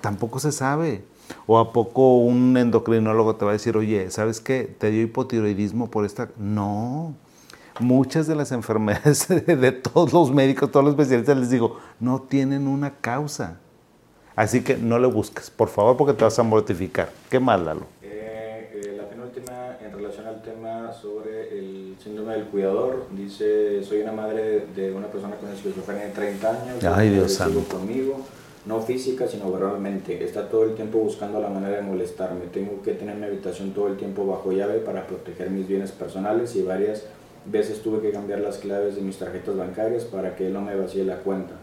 Tampoco 0.00 0.40
se 0.40 0.50
sabe. 0.50 1.04
¿O 1.46 1.60
a 1.60 1.72
poco 1.72 2.16
un 2.16 2.56
endocrinólogo 2.56 3.36
te 3.36 3.44
va 3.44 3.52
a 3.52 3.54
decir, 3.54 3.76
oye, 3.76 4.10
¿sabes 4.10 4.40
qué? 4.40 4.64
¿Te 4.64 4.90
dio 4.90 5.02
hipotiroidismo 5.02 5.92
por 5.92 6.04
esta? 6.04 6.28
No. 6.36 7.14
Muchas 7.78 8.26
de 8.26 8.34
las 8.34 8.50
enfermedades 8.50 9.28
de 9.28 9.70
todos 9.70 10.12
los 10.12 10.32
médicos, 10.32 10.72
todos 10.72 10.84
los 10.84 10.94
especialistas, 10.94 11.36
les 11.38 11.50
digo, 11.50 11.78
no 12.00 12.20
tienen 12.20 12.66
una 12.66 12.96
causa. 12.96 13.60
Así 14.34 14.62
que 14.62 14.76
no 14.76 14.98
le 14.98 15.06
busques, 15.06 15.50
por 15.50 15.68
favor, 15.68 15.96
porque 15.96 16.14
te 16.14 16.24
vas 16.24 16.36
a 16.36 16.42
mortificar. 16.42 17.12
¿Qué 17.30 17.38
más, 17.38 17.60
Lalo? 17.60 17.86
Síndrome 22.04 22.34
del 22.34 22.44
cuidador. 22.44 23.06
Dice, 23.16 23.82
soy 23.82 24.02
una 24.02 24.12
madre 24.12 24.66
de 24.76 24.92
una 24.92 25.06
persona 25.06 25.36
con 25.36 25.50
esquizofrenia 25.50 26.06
de 26.06 26.12
30 26.12 26.50
años. 26.50 26.84
Ay, 26.84 27.08
Dios 27.08 27.32
santo. 27.32 27.60
conmigo, 27.64 28.20
no 28.66 28.82
física, 28.82 29.26
sino 29.26 29.50
verbalmente. 29.50 30.22
Está 30.22 30.48
todo 30.48 30.64
el 30.64 30.74
tiempo 30.74 30.98
buscando 30.98 31.40
la 31.40 31.48
manera 31.48 31.76
de 31.76 31.82
molestarme. 31.82 32.42
Tengo 32.52 32.82
que 32.82 32.92
tener 32.92 33.16
mi 33.16 33.24
habitación 33.24 33.72
todo 33.72 33.88
el 33.88 33.96
tiempo 33.96 34.26
bajo 34.26 34.52
llave 34.52 34.80
para 34.80 35.06
proteger 35.06 35.50
mis 35.50 35.66
bienes 35.66 35.92
personales 35.92 36.54
y 36.56 36.62
varias 36.62 37.04
veces 37.46 37.82
tuve 37.82 38.00
que 38.00 38.10
cambiar 38.10 38.40
las 38.40 38.58
claves 38.58 38.96
de 38.96 39.00
mis 39.00 39.18
tarjetas 39.18 39.56
bancarias 39.56 40.04
para 40.04 40.36
que 40.36 40.46
él 40.46 40.52
no 40.52 40.60
me 40.60 40.76
vacíe 40.76 41.04
la 41.04 41.16
cuenta. 41.16 41.54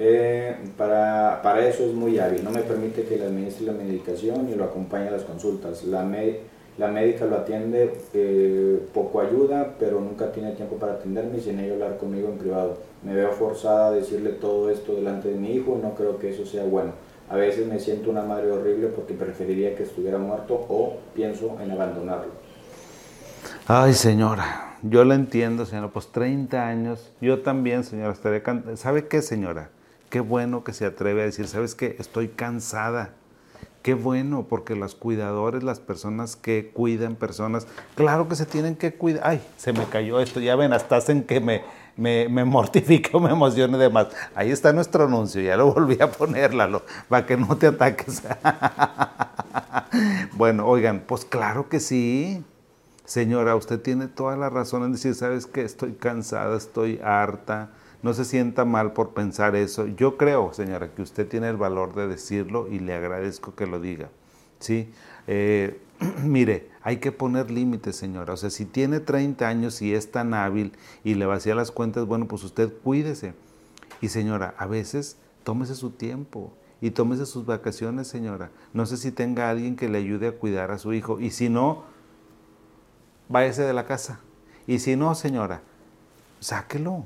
Eh, 0.00 0.56
para, 0.76 1.42
para, 1.42 1.66
eso 1.66 1.84
es 1.84 1.92
muy 1.92 2.20
hábil, 2.20 2.44
no 2.44 2.50
me 2.50 2.60
permite 2.60 3.02
que 3.02 3.16
le 3.16 3.24
administre 3.24 3.66
la 3.66 3.72
medicación 3.72 4.48
y 4.48 4.54
lo 4.54 4.64
acompañe 4.64 5.08
a 5.08 5.10
las 5.10 5.24
consultas. 5.24 5.82
La, 5.84 6.04
me, 6.04 6.38
la 6.78 6.86
médica 6.86 7.26
lo 7.26 7.36
atiende, 7.38 7.92
eh, 8.14 8.80
poco 8.94 9.20
ayuda, 9.20 9.74
pero 9.80 10.00
nunca 10.00 10.30
tiene 10.30 10.52
tiempo 10.52 10.76
para 10.76 10.92
atenderme 10.92 11.38
y 11.38 11.40
sin 11.40 11.58
ello 11.58 11.74
hablar 11.74 11.98
conmigo 11.98 12.28
en 12.28 12.38
privado. 12.38 12.78
Me 13.02 13.14
veo 13.14 13.32
forzada 13.32 13.88
a 13.88 13.90
decirle 13.90 14.30
todo 14.30 14.70
esto 14.70 14.94
delante 14.94 15.28
de 15.28 15.34
mi 15.34 15.54
hijo 15.54 15.76
y 15.76 15.82
no 15.82 15.94
creo 15.94 16.18
que 16.18 16.30
eso 16.30 16.46
sea 16.46 16.64
bueno. 16.64 16.92
A 17.28 17.36
veces 17.36 17.66
me 17.66 17.80
siento 17.80 18.10
una 18.10 18.22
madre 18.22 18.52
horrible 18.52 18.86
porque 18.88 19.12
preferiría 19.12 19.74
que 19.74 19.82
estuviera 19.82 20.18
muerto 20.18 20.54
o 20.54 20.96
pienso 21.14 21.56
en 21.60 21.72
abandonarlo. 21.72 22.32
Ay, 23.66 23.92
señora, 23.92 24.76
yo 24.82 25.04
la 25.04 25.16
entiendo, 25.16 25.66
señora, 25.66 25.88
pues 25.88 26.06
30 26.12 26.64
años, 26.64 27.10
yo 27.20 27.40
también, 27.40 27.82
señora, 27.82 28.12
estaré 28.12 28.42
¿Sabe 28.76 29.08
qué, 29.08 29.20
señora? 29.20 29.70
Qué 30.10 30.20
bueno 30.20 30.62
que 30.62 30.72
se 30.72 30.86
atreve 30.86 31.22
a 31.22 31.24
decir, 31.24 31.48
¿sabes 31.48 31.74
qué? 31.74 31.96
Estoy 31.98 32.28
cansada 32.28 33.10
Qué 33.82 33.94
bueno, 33.94 34.46
porque 34.48 34.74
los 34.74 34.94
cuidadores, 34.94 35.62
las 35.62 35.78
personas 35.78 36.34
que 36.36 36.70
cuidan 36.74 37.14
personas, 37.14 37.66
claro 37.94 38.28
que 38.28 38.34
se 38.34 38.44
tienen 38.44 38.74
que 38.74 38.92
cuidar. 38.92 39.22
Ay, 39.24 39.40
se 39.56 39.72
me 39.72 39.84
cayó 39.84 40.20
esto, 40.20 40.40
ya 40.40 40.56
ven, 40.56 40.72
hasta 40.72 40.96
hacen 40.96 41.22
que 41.22 41.40
me, 41.40 41.62
me, 41.96 42.28
me 42.28 42.44
mortifique 42.46 43.10
o 43.12 43.20
me 43.20 43.30
emocione 43.30 43.78
de 43.78 43.88
más. 43.88 44.08
Ahí 44.34 44.50
está 44.50 44.72
nuestro 44.72 45.04
anuncio, 45.04 45.40
ya 45.40 45.56
lo 45.56 45.72
volví 45.72 45.96
a 46.00 46.10
ponerlo, 46.10 46.82
para 47.08 47.24
que 47.24 47.36
no 47.36 47.56
te 47.56 47.68
ataques. 47.68 48.22
bueno, 50.32 50.66
oigan, 50.66 51.04
pues 51.06 51.24
claro 51.24 51.68
que 51.68 51.78
sí. 51.78 52.44
Señora, 53.04 53.56
usted 53.56 53.80
tiene 53.80 54.08
toda 54.08 54.36
la 54.36 54.50
razón 54.50 54.82
en 54.82 54.92
decir, 54.92 55.14
¿sabes 55.14 55.46
qué? 55.46 55.62
Estoy 55.62 55.92
cansada, 55.92 56.56
estoy 56.56 57.00
harta 57.02 57.70
no 58.02 58.14
se 58.14 58.24
sienta 58.24 58.64
mal 58.64 58.92
por 58.92 59.14
pensar 59.14 59.56
eso. 59.56 59.86
Yo 59.86 60.16
creo, 60.16 60.52
señora, 60.52 60.94
que 60.94 61.02
usted 61.02 61.26
tiene 61.26 61.48
el 61.48 61.56
valor 61.56 61.94
de 61.94 62.06
decirlo 62.06 62.68
y 62.68 62.78
le 62.78 62.94
agradezco 62.94 63.54
que 63.54 63.66
lo 63.66 63.80
diga. 63.80 64.08
¿sí? 64.60 64.90
Eh, 65.26 65.80
mire, 66.22 66.70
hay 66.82 66.98
que 66.98 67.12
poner 67.12 67.50
límites, 67.50 67.96
señora. 67.96 68.34
O 68.34 68.36
sea, 68.36 68.50
si 68.50 68.64
tiene 68.64 69.00
30 69.00 69.46
años 69.48 69.82
y 69.82 69.94
es 69.94 70.10
tan 70.10 70.34
hábil 70.34 70.72
y 71.04 71.14
le 71.14 71.26
vacía 71.26 71.54
las 71.54 71.70
cuentas, 71.70 72.06
bueno, 72.06 72.26
pues 72.26 72.44
usted 72.44 72.72
cuídese. 72.82 73.34
Y 74.00 74.08
señora, 74.08 74.54
a 74.58 74.66
veces 74.66 75.16
tómese 75.42 75.74
su 75.74 75.90
tiempo 75.90 76.52
y 76.80 76.90
tómese 76.92 77.26
sus 77.26 77.46
vacaciones, 77.46 78.06
señora. 78.06 78.50
No 78.72 78.86
sé 78.86 78.96
si 78.96 79.10
tenga 79.10 79.50
alguien 79.50 79.76
que 79.76 79.88
le 79.88 79.98
ayude 79.98 80.28
a 80.28 80.32
cuidar 80.32 80.70
a 80.70 80.78
su 80.78 80.92
hijo. 80.92 81.18
Y 81.18 81.30
si 81.30 81.48
no, 81.48 81.82
váyase 83.28 83.62
de 83.62 83.72
la 83.72 83.86
casa. 83.86 84.20
Y 84.66 84.78
si 84.78 84.94
no, 84.94 85.14
señora, 85.14 85.62
sáquelo. 86.40 87.04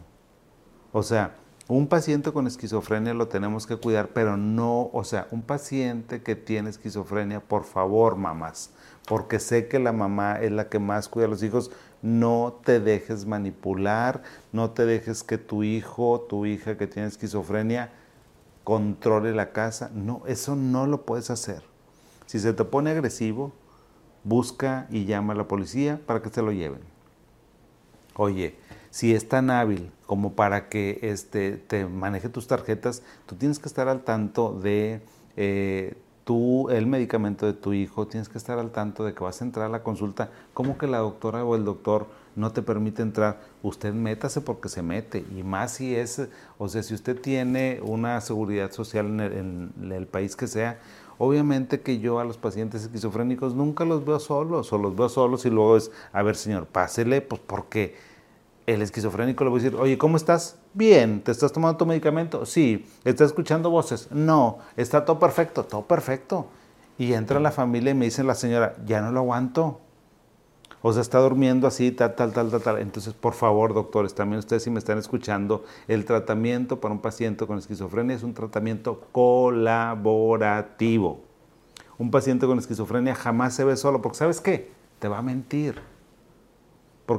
O 0.92 1.02
sea, 1.02 1.34
Un 1.68 1.86
paciente 1.86 2.32
con 2.32 2.46
esquizofrenia 2.46 3.14
lo 3.14 3.28
tenemos 3.28 3.66
que 3.66 3.76
cuidar, 3.76 4.08
pero 4.08 4.36
no, 4.36 4.90
o 4.92 5.04
sea, 5.04 5.28
un 5.30 5.42
paciente 5.42 6.20
que 6.20 6.34
tiene 6.34 6.70
esquizofrenia, 6.70 7.40
por 7.40 7.64
favor, 7.64 8.16
mamás, 8.16 8.70
porque 9.06 9.38
sé 9.38 9.68
que 9.68 9.78
la 9.78 9.92
mamá 9.92 10.40
es 10.40 10.50
la 10.50 10.68
que 10.68 10.80
más 10.80 11.08
cuida 11.08 11.26
a 11.26 11.30
los 11.30 11.42
hijos, 11.42 11.70
no 12.02 12.60
te 12.64 12.80
dejes 12.80 13.26
manipular, 13.26 14.22
no 14.52 14.72
te 14.72 14.84
dejes 14.84 15.22
que 15.22 15.38
tu 15.38 15.62
hijo, 15.62 16.26
tu 16.28 16.46
hija 16.46 16.76
que 16.76 16.88
tiene 16.88 17.08
esquizofrenia, 17.08 17.92
controle 18.64 19.32
la 19.32 19.52
casa. 19.52 19.90
No, 19.94 20.22
eso 20.26 20.56
no 20.56 20.86
lo 20.86 21.06
puedes 21.06 21.30
hacer. 21.30 21.62
Si 22.26 22.40
se 22.40 22.52
te 22.52 22.64
pone 22.64 22.90
agresivo, 22.90 23.52
busca 24.24 24.88
y 24.90 25.04
llama 25.04 25.32
a 25.32 25.36
la 25.36 25.48
policía 25.48 26.00
para 26.06 26.22
que 26.22 26.30
se 26.30 26.42
lo 26.42 26.50
lleven. 26.52 26.80
Oye, 28.14 28.56
si 28.90 29.14
es 29.14 29.28
tan 29.28 29.48
hábil 29.48 29.90
como 30.12 30.34
para 30.34 30.68
que 30.68 30.98
este, 31.00 31.52
te 31.56 31.86
maneje 31.86 32.28
tus 32.28 32.46
tarjetas, 32.46 33.02
tú 33.24 33.34
tienes 33.34 33.58
que 33.58 33.66
estar 33.66 33.88
al 33.88 34.04
tanto 34.04 34.52
de 34.52 35.00
eh, 35.38 35.94
tú, 36.24 36.68
el 36.68 36.86
medicamento 36.86 37.46
de 37.46 37.54
tu 37.54 37.72
hijo, 37.72 38.06
tienes 38.06 38.28
que 38.28 38.36
estar 38.36 38.58
al 38.58 38.72
tanto 38.72 39.06
de 39.06 39.14
que 39.14 39.24
vas 39.24 39.40
a 39.40 39.46
entrar 39.46 39.64
a 39.64 39.68
la 39.70 39.82
consulta. 39.82 40.28
¿Cómo 40.52 40.76
que 40.76 40.86
la 40.86 40.98
doctora 40.98 41.46
o 41.46 41.56
el 41.56 41.64
doctor 41.64 42.08
no 42.36 42.52
te 42.52 42.60
permite 42.60 43.00
entrar? 43.00 43.40
Usted 43.62 43.94
métase 43.94 44.42
porque 44.42 44.68
se 44.68 44.82
mete. 44.82 45.24
Y 45.34 45.44
más 45.44 45.72
si 45.72 45.96
es, 45.96 46.28
o 46.58 46.68
sea, 46.68 46.82
si 46.82 46.92
usted 46.92 47.18
tiene 47.18 47.80
una 47.82 48.20
seguridad 48.20 48.70
social 48.70 49.06
en 49.18 49.72
el, 49.90 50.06
país 50.06 50.36
que 50.36 50.46
sea, 50.46 50.78
obviamente 51.16 51.80
que 51.80 52.00
yo 52.00 52.20
a 52.20 52.26
los 52.26 52.36
pacientes 52.36 52.82
esquizofrénicos 52.82 53.54
nunca 53.54 53.86
los 53.86 54.04
veo 54.04 54.20
solos, 54.20 54.74
o 54.74 54.76
los 54.76 54.94
veo 54.94 55.08
solos 55.08 55.46
y 55.46 55.48
luego 55.48 55.78
es, 55.78 55.90
a 56.12 56.22
ver 56.22 56.36
señor, 56.36 56.66
pásele, 56.66 57.22
pues 57.22 57.40
porque 57.46 58.11
el 58.66 58.82
esquizofrénico 58.82 59.44
le 59.44 59.50
voy 59.50 59.60
a 59.60 59.62
decir, 59.62 59.78
oye, 59.78 59.98
¿cómo 59.98 60.16
estás? 60.16 60.58
Bien, 60.74 61.22
¿te 61.22 61.32
estás 61.32 61.52
tomando 61.52 61.76
tu 61.76 61.86
medicamento? 61.86 62.46
Sí. 62.46 62.86
¿Estás 63.04 63.28
escuchando 63.28 63.70
voces? 63.70 64.08
No. 64.10 64.58
¿Está 64.76 65.04
todo 65.04 65.18
perfecto? 65.18 65.64
Todo 65.64 65.82
perfecto. 65.82 66.46
Y 66.98 67.14
entra 67.14 67.40
la 67.40 67.50
familia 67.50 67.90
y 67.90 67.94
me 67.94 68.04
dice 68.04 68.22
la 68.22 68.34
señora, 68.34 68.76
ya 68.86 69.00
no 69.00 69.10
lo 69.10 69.20
aguanto. 69.20 69.80
O 70.82 70.92
sea, 70.92 71.02
está 71.02 71.20
durmiendo 71.20 71.68
así, 71.68 71.92
tal, 71.92 72.16
tal, 72.16 72.32
tal, 72.32 72.50
tal, 72.50 72.60
tal. 72.60 72.78
Entonces, 72.78 73.14
por 73.14 73.34
favor, 73.34 73.72
doctores, 73.72 74.14
también 74.14 74.40
ustedes 74.40 74.64
si 74.64 74.70
me 74.70 74.80
están 74.80 74.98
escuchando, 74.98 75.64
el 75.86 76.04
tratamiento 76.04 76.80
para 76.80 76.92
un 76.92 77.00
paciente 77.00 77.46
con 77.46 77.58
esquizofrenia 77.58 78.16
es 78.16 78.24
un 78.24 78.34
tratamiento 78.34 79.00
colaborativo. 79.12 81.20
Un 81.98 82.10
paciente 82.10 82.46
con 82.46 82.58
esquizofrenia 82.58 83.14
jamás 83.14 83.54
se 83.54 83.62
ve 83.64 83.76
solo, 83.76 84.02
porque 84.02 84.18
¿sabes 84.18 84.40
qué? 84.40 84.72
Te 84.98 85.06
va 85.06 85.18
a 85.18 85.22
mentir. 85.22 85.91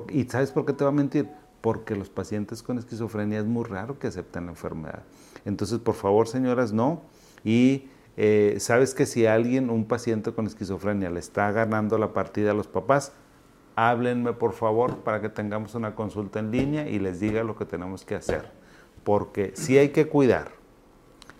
¿Y 0.09 0.23
sabes 0.25 0.51
por 0.51 0.65
qué 0.65 0.73
te 0.73 0.83
va 0.83 0.89
a 0.89 0.93
mentir? 0.93 1.29
Porque 1.61 1.95
los 1.95 2.09
pacientes 2.09 2.61
con 2.61 2.77
esquizofrenia 2.77 3.39
es 3.39 3.45
muy 3.45 3.63
raro 3.63 3.99
que 3.99 4.07
acepten 4.07 4.45
la 4.45 4.51
enfermedad. 4.51 5.03
Entonces, 5.45 5.79
por 5.79 5.95
favor, 5.95 6.27
señoras, 6.27 6.73
no. 6.73 7.01
Y 7.43 7.89
eh, 8.17 8.57
sabes 8.59 8.93
que 8.93 9.05
si 9.05 9.25
alguien, 9.25 9.69
un 9.69 9.85
paciente 9.85 10.33
con 10.33 10.45
esquizofrenia, 10.45 11.09
le 11.09 11.19
está 11.19 11.51
ganando 11.51 11.97
la 11.97 12.13
partida 12.13 12.51
a 12.51 12.53
los 12.53 12.67
papás, 12.67 13.13
háblenme 13.75 14.33
por 14.33 14.53
favor 14.53 14.99
para 14.99 15.21
que 15.21 15.29
tengamos 15.29 15.75
una 15.75 15.95
consulta 15.95 16.39
en 16.39 16.51
línea 16.51 16.87
y 16.87 16.99
les 16.99 17.19
diga 17.19 17.43
lo 17.43 17.55
que 17.55 17.65
tenemos 17.65 18.05
que 18.05 18.15
hacer. 18.15 18.51
Porque 19.03 19.53
sí 19.55 19.77
hay 19.77 19.89
que 19.89 20.07
cuidar, 20.07 20.51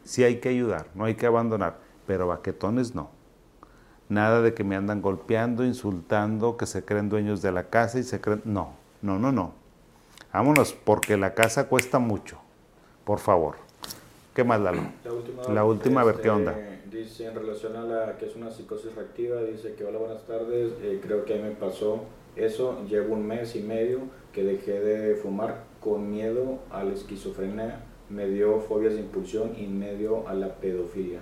sí 0.03 0.23
hay 0.23 0.39
que 0.39 0.49
ayudar, 0.49 0.87
no 0.95 1.05
hay 1.05 1.15
que 1.15 1.25
abandonar, 1.25 1.79
pero 2.07 2.27
baquetones 2.27 2.95
no. 2.95 3.09
Nada 4.13 4.43
de 4.43 4.53
que 4.53 4.63
me 4.63 4.75
andan 4.75 5.01
golpeando, 5.01 5.65
insultando, 5.65 6.55
que 6.55 6.67
se 6.67 6.85
creen 6.85 7.09
dueños 7.09 7.41
de 7.41 7.51
la 7.51 7.63
casa 7.69 7.97
y 7.97 8.03
se 8.03 8.21
creen... 8.21 8.41
No, 8.45 8.73
no, 9.01 9.17
no, 9.17 9.31
no. 9.31 9.53
Vámonos, 10.31 10.73
porque 10.73 11.17
la 11.17 11.33
casa 11.33 11.67
cuesta 11.67 11.97
mucho. 11.97 12.37
Por 13.05 13.17
favor. 13.17 13.55
¿Qué 14.35 14.43
más, 14.43 14.61
Lalo? 14.61 14.83
La 15.03 15.13
última, 15.13 15.53
la 15.53 15.65
última 15.65 16.01
a 16.01 16.03
ver 16.03 16.21
qué 16.21 16.29
onda. 16.29 16.51
Este, 16.51 16.95
dice 16.95 17.25
en 17.25 17.33
relación 17.33 17.75
a 17.75 17.83
la 17.83 18.17
que 18.17 18.27
es 18.27 18.35
una 18.35 18.51
psicosis 18.51 18.93
reactiva, 18.95 19.41
dice 19.41 19.73
que 19.73 19.83
hola, 19.83 19.97
buenas 19.97 20.21
tardes, 20.27 20.73
eh, 20.83 20.99
creo 21.01 21.25
que 21.25 21.33
a 21.33 21.37
mí 21.37 21.43
me 21.43 21.55
pasó 21.55 22.01
eso, 22.35 22.83
llevo 22.87 23.15
un 23.15 23.25
mes 23.25 23.55
y 23.55 23.61
medio 23.61 23.99
que 24.31 24.43
dejé 24.43 24.79
de 24.79 25.15
fumar 25.15 25.63
con 25.81 26.11
miedo 26.11 26.59
a 26.71 26.83
la 26.83 26.93
esquizofrenia, 26.93 27.79
me 28.09 28.27
dio 28.27 28.59
fobias 28.59 28.93
de 28.93 29.01
impulsión 29.01 29.53
y 29.57 29.65
medio 29.65 30.27
a 30.27 30.35
la 30.35 30.55
pedofilia. 30.55 31.19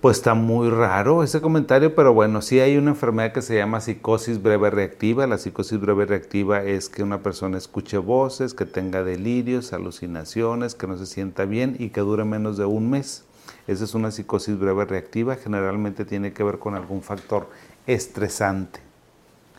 Pues 0.00 0.16
está 0.16 0.32
muy 0.32 0.70
raro 0.70 1.22
ese 1.22 1.42
comentario, 1.42 1.94
pero 1.94 2.14
bueno, 2.14 2.40
sí 2.40 2.58
hay 2.58 2.78
una 2.78 2.92
enfermedad 2.92 3.34
que 3.34 3.42
se 3.42 3.56
llama 3.56 3.82
psicosis 3.82 4.40
breve 4.40 4.70
reactiva. 4.70 5.26
La 5.26 5.36
psicosis 5.36 5.78
breve 5.78 6.06
reactiva 6.06 6.62
es 6.62 6.88
que 6.88 7.02
una 7.02 7.22
persona 7.22 7.58
escuche 7.58 7.98
voces, 7.98 8.54
que 8.54 8.64
tenga 8.64 9.04
delirios, 9.04 9.74
alucinaciones, 9.74 10.74
que 10.74 10.86
no 10.86 10.96
se 10.96 11.04
sienta 11.04 11.44
bien 11.44 11.76
y 11.78 11.90
que 11.90 12.00
dure 12.00 12.24
menos 12.24 12.56
de 12.56 12.64
un 12.64 12.88
mes. 12.88 13.24
Esa 13.66 13.84
es 13.84 13.94
una 13.94 14.10
psicosis 14.10 14.58
breve 14.58 14.86
reactiva, 14.86 15.36
generalmente 15.36 16.06
tiene 16.06 16.32
que 16.32 16.44
ver 16.44 16.58
con 16.58 16.74
algún 16.74 17.02
factor 17.02 17.50
estresante. 17.86 18.80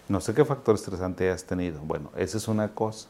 No 0.10 0.22
sé 0.22 0.34
qué 0.34 0.44
factor 0.44 0.74
estresante 0.74 1.30
hayas 1.30 1.44
tenido. 1.44 1.82
Bueno, 1.82 2.10
esa 2.18 2.38
es 2.38 2.48
una 2.48 2.74
cosa. 2.74 3.10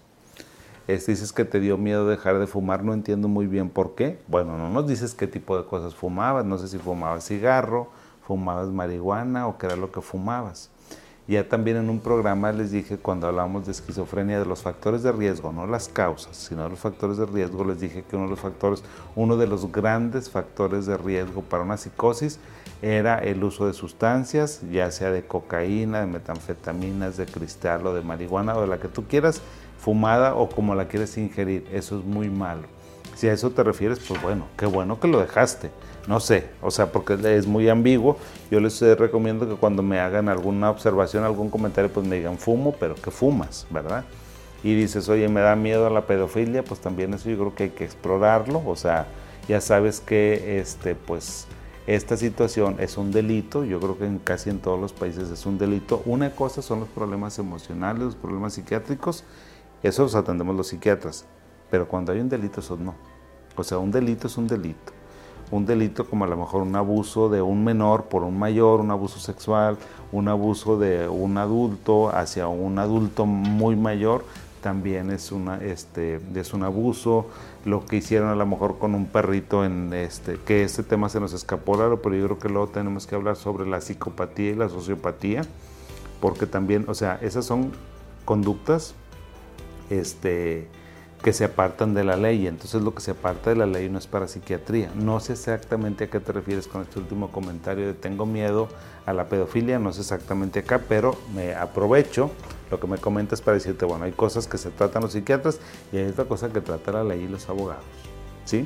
Este, 0.88 1.12
dices 1.12 1.32
que 1.32 1.46
te 1.46 1.60
dio 1.60 1.78
miedo 1.78 2.08
dejar 2.08 2.40
de 2.40 2.48
fumar, 2.48 2.84
no 2.84 2.94
entiendo 2.94 3.28
muy 3.28 3.48
bien 3.48 3.70
por 3.70 3.96
qué. 3.96 4.20
Bueno, 4.28 4.58
no 4.58 4.70
nos 4.70 4.88
dices 4.88 5.14
qué 5.14 5.28
tipo 5.28 5.58
de 5.58 5.66
cosas 5.66 5.96
fumabas, 5.96 6.46
no 6.46 6.58
sé 6.58 6.68
si 6.68 6.78
fumabas 6.78 7.26
cigarro, 7.28 7.90
fumabas 8.26 8.70
marihuana 8.70 9.48
o 9.48 9.58
qué 9.58 9.68
era 9.68 9.76
lo 9.76 9.92
que 9.92 10.02
fumabas. 10.02 10.70
Ya 11.28 11.48
también 11.48 11.78
en 11.78 11.90
un 11.90 12.00
programa 12.00 12.52
les 12.52 12.72
dije 12.72 12.98
cuando 12.98 13.28
hablábamos 13.28 13.66
de 13.66 13.72
esquizofrenia 13.72 14.40
de 14.40 14.46
los 14.46 14.64
factores 14.64 15.04
de 15.04 15.12
riesgo, 15.12 15.54
no 15.54 15.68
las 15.68 15.88
causas, 15.88 16.36
sino 16.36 16.68
los 16.68 16.80
factores 16.80 17.18
de 17.18 17.26
riesgo, 17.26 17.64
les 17.64 17.80
dije 17.80 18.04
que 18.04 18.16
uno 18.16 18.26
de 18.26 18.32
los 18.32 18.40
factores, 18.40 18.84
uno 19.16 19.38
de 19.38 19.48
los 19.48 19.72
grandes 19.72 20.30
factores 20.30 20.88
de 20.88 20.98
riesgo 20.98 21.42
para 21.42 21.64
una 21.64 21.78
psicosis 21.78 22.40
era 22.82 23.20
el 23.20 23.44
uso 23.44 23.68
de 23.68 23.74
sustancias, 23.74 24.62
ya 24.72 24.90
sea 24.92 25.12
de 25.12 25.26
cocaína, 25.26 26.02
de 26.02 26.08
metanfetaminas, 26.08 27.18
de 27.18 27.28
cristal 27.28 27.86
o 27.86 27.94
de 27.94 28.02
marihuana 28.02 28.58
o 28.58 28.62
de 28.62 28.68
la 28.68 28.80
que 28.80 28.88
tú 28.88 29.06
quieras, 29.08 29.42
fumada 29.82 30.36
o 30.36 30.48
como 30.48 30.76
la 30.76 30.88
quieres 30.88 31.18
ingerir. 31.18 31.68
Eso 31.74 32.00
es 32.00 32.06
muy 32.06 32.30
malo. 32.30 32.64
Si 33.16 33.28
a 33.28 33.34
eso 33.34 33.50
te 33.50 33.64
refieres, 33.64 34.00
pues 34.00 34.22
bueno, 34.22 34.46
qué 34.58 34.66
bueno 34.66 35.00
que 35.00 35.08
lo 35.08 35.20
dejaste. 35.20 35.72
No 36.08 36.20
sé, 36.20 36.50
o 36.62 36.72
sea, 36.72 36.92
porque 36.92 37.18
es 37.38 37.46
muy 37.46 37.68
ambiguo. 37.70 38.18
Yo 38.50 38.60
les 38.60 38.80
recomiendo 38.82 39.48
que 39.48 39.56
cuando 39.56 39.84
me 39.84 40.00
hagan 40.00 40.30
alguna 40.30 40.70
observación, 40.70 41.24
algún 41.24 41.50
comentario, 41.50 41.92
pues 41.92 42.08
me 42.08 42.16
digan 42.16 42.38
fumo, 42.38 42.76
pero 42.80 42.96
que 42.96 43.12
fumas, 43.12 43.68
¿verdad? 43.70 44.06
Y 44.64 44.76
dices, 44.76 45.10
oye, 45.10 45.28
me 45.28 45.42
da 45.42 45.56
miedo 45.56 45.86
a 45.88 45.90
la 45.90 46.06
pedofilia, 46.06 46.64
pues 46.64 46.80
también 46.80 47.14
eso 47.14 47.30
yo 47.30 47.38
creo 47.38 47.56
que 47.56 47.64
hay 47.64 47.70
que 47.72 47.84
explorarlo. 47.84 48.64
O 48.66 48.76
sea, 48.76 49.08
ya 49.48 49.62
sabes 49.62 50.00
que 50.00 50.60
este, 50.60 50.96
pues, 50.96 51.48
esta 51.88 52.18
situación 52.18 52.78
es 52.80 52.98
un 52.98 53.12
delito, 53.12 53.64
yo 53.64 53.80
creo 53.80 53.98
que 53.98 54.06
en 54.06 54.20
casi 54.20 54.50
en 54.50 54.60
todos 54.60 54.80
los 54.80 54.94
países 54.94 55.30
es 55.30 55.46
un 55.46 55.58
delito. 55.58 56.02
Una 56.06 56.32
cosa 56.32 56.62
son 56.62 56.80
los 56.80 56.90
problemas 56.90 57.38
emocionales, 57.40 58.02
los 58.02 58.16
problemas 58.16 58.54
psiquiátricos, 58.54 59.24
eso 59.84 60.04
los 60.04 60.16
atendemos 60.16 60.56
los 60.56 60.68
psiquiatras, 60.68 61.26
pero 61.70 61.88
cuando 61.88 62.12
hay 62.12 62.20
un 62.20 62.30
delito, 62.30 62.60
eso 62.60 62.78
no. 62.78 62.94
O 63.56 63.64
sea, 63.64 63.80
un 63.80 63.92
delito 63.92 64.28
es 64.28 64.38
un 64.38 64.48
delito. 64.48 64.94
Un 65.50 65.66
delito 65.66 66.06
como 66.10 66.24
a 66.24 66.28
lo 66.28 66.38
mejor 66.38 66.62
un 66.62 66.76
abuso 66.76 67.30
de 67.30 67.42
un 67.42 67.64
menor 67.64 68.06
por 68.06 68.24
un 68.24 68.40
mayor, 68.40 68.80
un 68.80 68.92
abuso 68.92 69.20
sexual, 69.20 69.78
un 70.12 70.28
abuso 70.30 70.78
de 70.78 71.10
un 71.10 71.38
adulto 71.38 72.10
hacia 72.10 72.48
un 72.48 72.80
adulto 72.80 73.26
muy 73.26 73.76
mayor, 73.76 74.24
también 74.62 75.10
es, 75.10 75.32
una, 75.32 75.58
este, 75.58 76.22
es 76.36 76.54
un 76.54 76.64
abuso. 76.64 77.26
Lo 77.66 77.86
que 77.86 77.98
hicieron 77.98 78.30
a 78.30 78.36
lo 78.36 78.46
mejor 78.46 78.78
con 78.78 78.96
un 78.96 79.08
perrito, 79.08 79.66
en 79.66 79.94
este, 79.94 80.38
que 80.46 80.64
este 80.64 80.84
tema 80.84 81.10
se 81.10 81.20
nos 81.20 81.34
escapó, 81.34 81.74
pero 82.02 82.16
yo 82.16 82.26
creo 82.26 82.40
que 82.40 82.50
luego 82.50 82.68
tenemos 82.68 83.06
que 83.06 83.16
hablar 83.16 83.36
sobre 83.36 83.68
la 83.68 83.82
psicopatía 83.82 84.52
y 84.52 84.56
la 84.56 84.70
sociopatía, 84.70 85.42
porque 86.22 86.46
también, 86.46 86.86
o 86.88 86.94
sea, 86.94 87.20
esas 87.22 87.46
son 87.46 87.72
conductas 88.24 88.96
este, 89.92 90.68
que 91.22 91.34
se 91.34 91.46
apartan 91.46 91.94
de 91.94 92.04
la 92.04 92.16
ley. 92.18 92.48
Entonces 92.48 92.82
lo 92.82 92.94
que 92.94 93.02
se 93.02 93.12
aparta 93.12 93.52
de 93.52 93.56
la 93.56 93.66
ley 93.66 93.90
no 93.90 94.00
es 94.00 94.08
para 94.08 94.28
psiquiatría. 94.28 94.92
No 94.96 95.20
sé 95.20 95.34
exactamente 95.34 96.06
a 96.06 96.10
qué 96.10 96.20
te 96.20 96.32
refieres 96.32 96.68
con 96.68 96.82
este 96.82 97.00
último 97.00 97.32
comentario 97.32 97.86
de 97.88 97.94
tengo 97.94 98.26
miedo 98.26 98.68
a 99.06 99.14
la 99.14 99.30
pedofilia, 99.30 99.80
no 99.80 99.94
sé 99.94 100.02
exactamente 100.02 100.60
acá, 100.60 100.82
pero 100.88 101.16
me 101.34 101.54
aprovecho 101.54 102.32
lo 102.70 102.80
que 102.80 102.88
me 102.88 102.98
comentas 102.98 103.42
para 103.42 103.56
decirte, 103.56 103.86
bueno, 103.86 104.06
hay 104.06 104.12
cosas 104.12 104.48
que 104.48 104.58
se 104.58 104.70
tratan 104.70 105.02
los 105.02 105.12
psiquiatras 105.12 105.60
y 105.92 105.98
hay 105.98 106.08
otra 106.08 106.26
cosa 106.26 106.50
que 106.50 106.62
trata 106.62 106.92
la 106.92 107.04
ley 107.04 107.24
y 107.24 107.28
los 107.28 107.50
abogados. 107.50 107.84
¿Sí? 108.44 108.64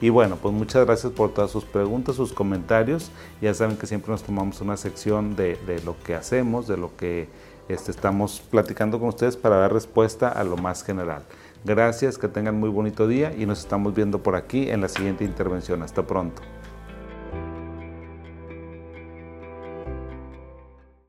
Y 0.00 0.08
bueno, 0.08 0.36
pues 0.36 0.52
muchas 0.52 0.84
gracias 0.84 1.12
por 1.12 1.32
todas 1.32 1.50
sus 1.50 1.64
preguntas, 1.64 2.16
sus 2.16 2.32
comentarios. 2.32 3.12
Ya 3.40 3.54
saben 3.54 3.76
que 3.76 3.86
siempre 3.86 4.10
nos 4.10 4.24
tomamos 4.24 4.60
una 4.60 4.76
sección 4.76 5.36
de, 5.36 5.56
de 5.64 5.80
lo 5.82 5.96
que 6.02 6.16
hacemos, 6.16 6.66
de 6.66 6.76
lo 6.76 6.96
que 6.96 7.28
este, 7.68 7.90
estamos 7.90 8.40
platicando 8.50 8.98
con 8.98 9.08
ustedes 9.08 9.36
para 9.36 9.56
dar 9.56 9.72
respuesta 9.72 10.28
a 10.28 10.44
lo 10.44 10.56
más 10.56 10.82
general. 10.82 11.22
Gracias, 11.64 12.18
que 12.18 12.28
tengan 12.28 12.58
muy 12.58 12.70
bonito 12.70 13.06
día 13.06 13.32
y 13.36 13.46
nos 13.46 13.60
estamos 13.60 13.94
viendo 13.94 14.22
por 14.22 14.34
aquí 14.34 14.68
en 14.70 14.80
la 14.80 14.88
siguiente 14.88 15.24
intervención. 15.24 15.82
Hasta 15.82 16.04
pronto. 16.04 16.42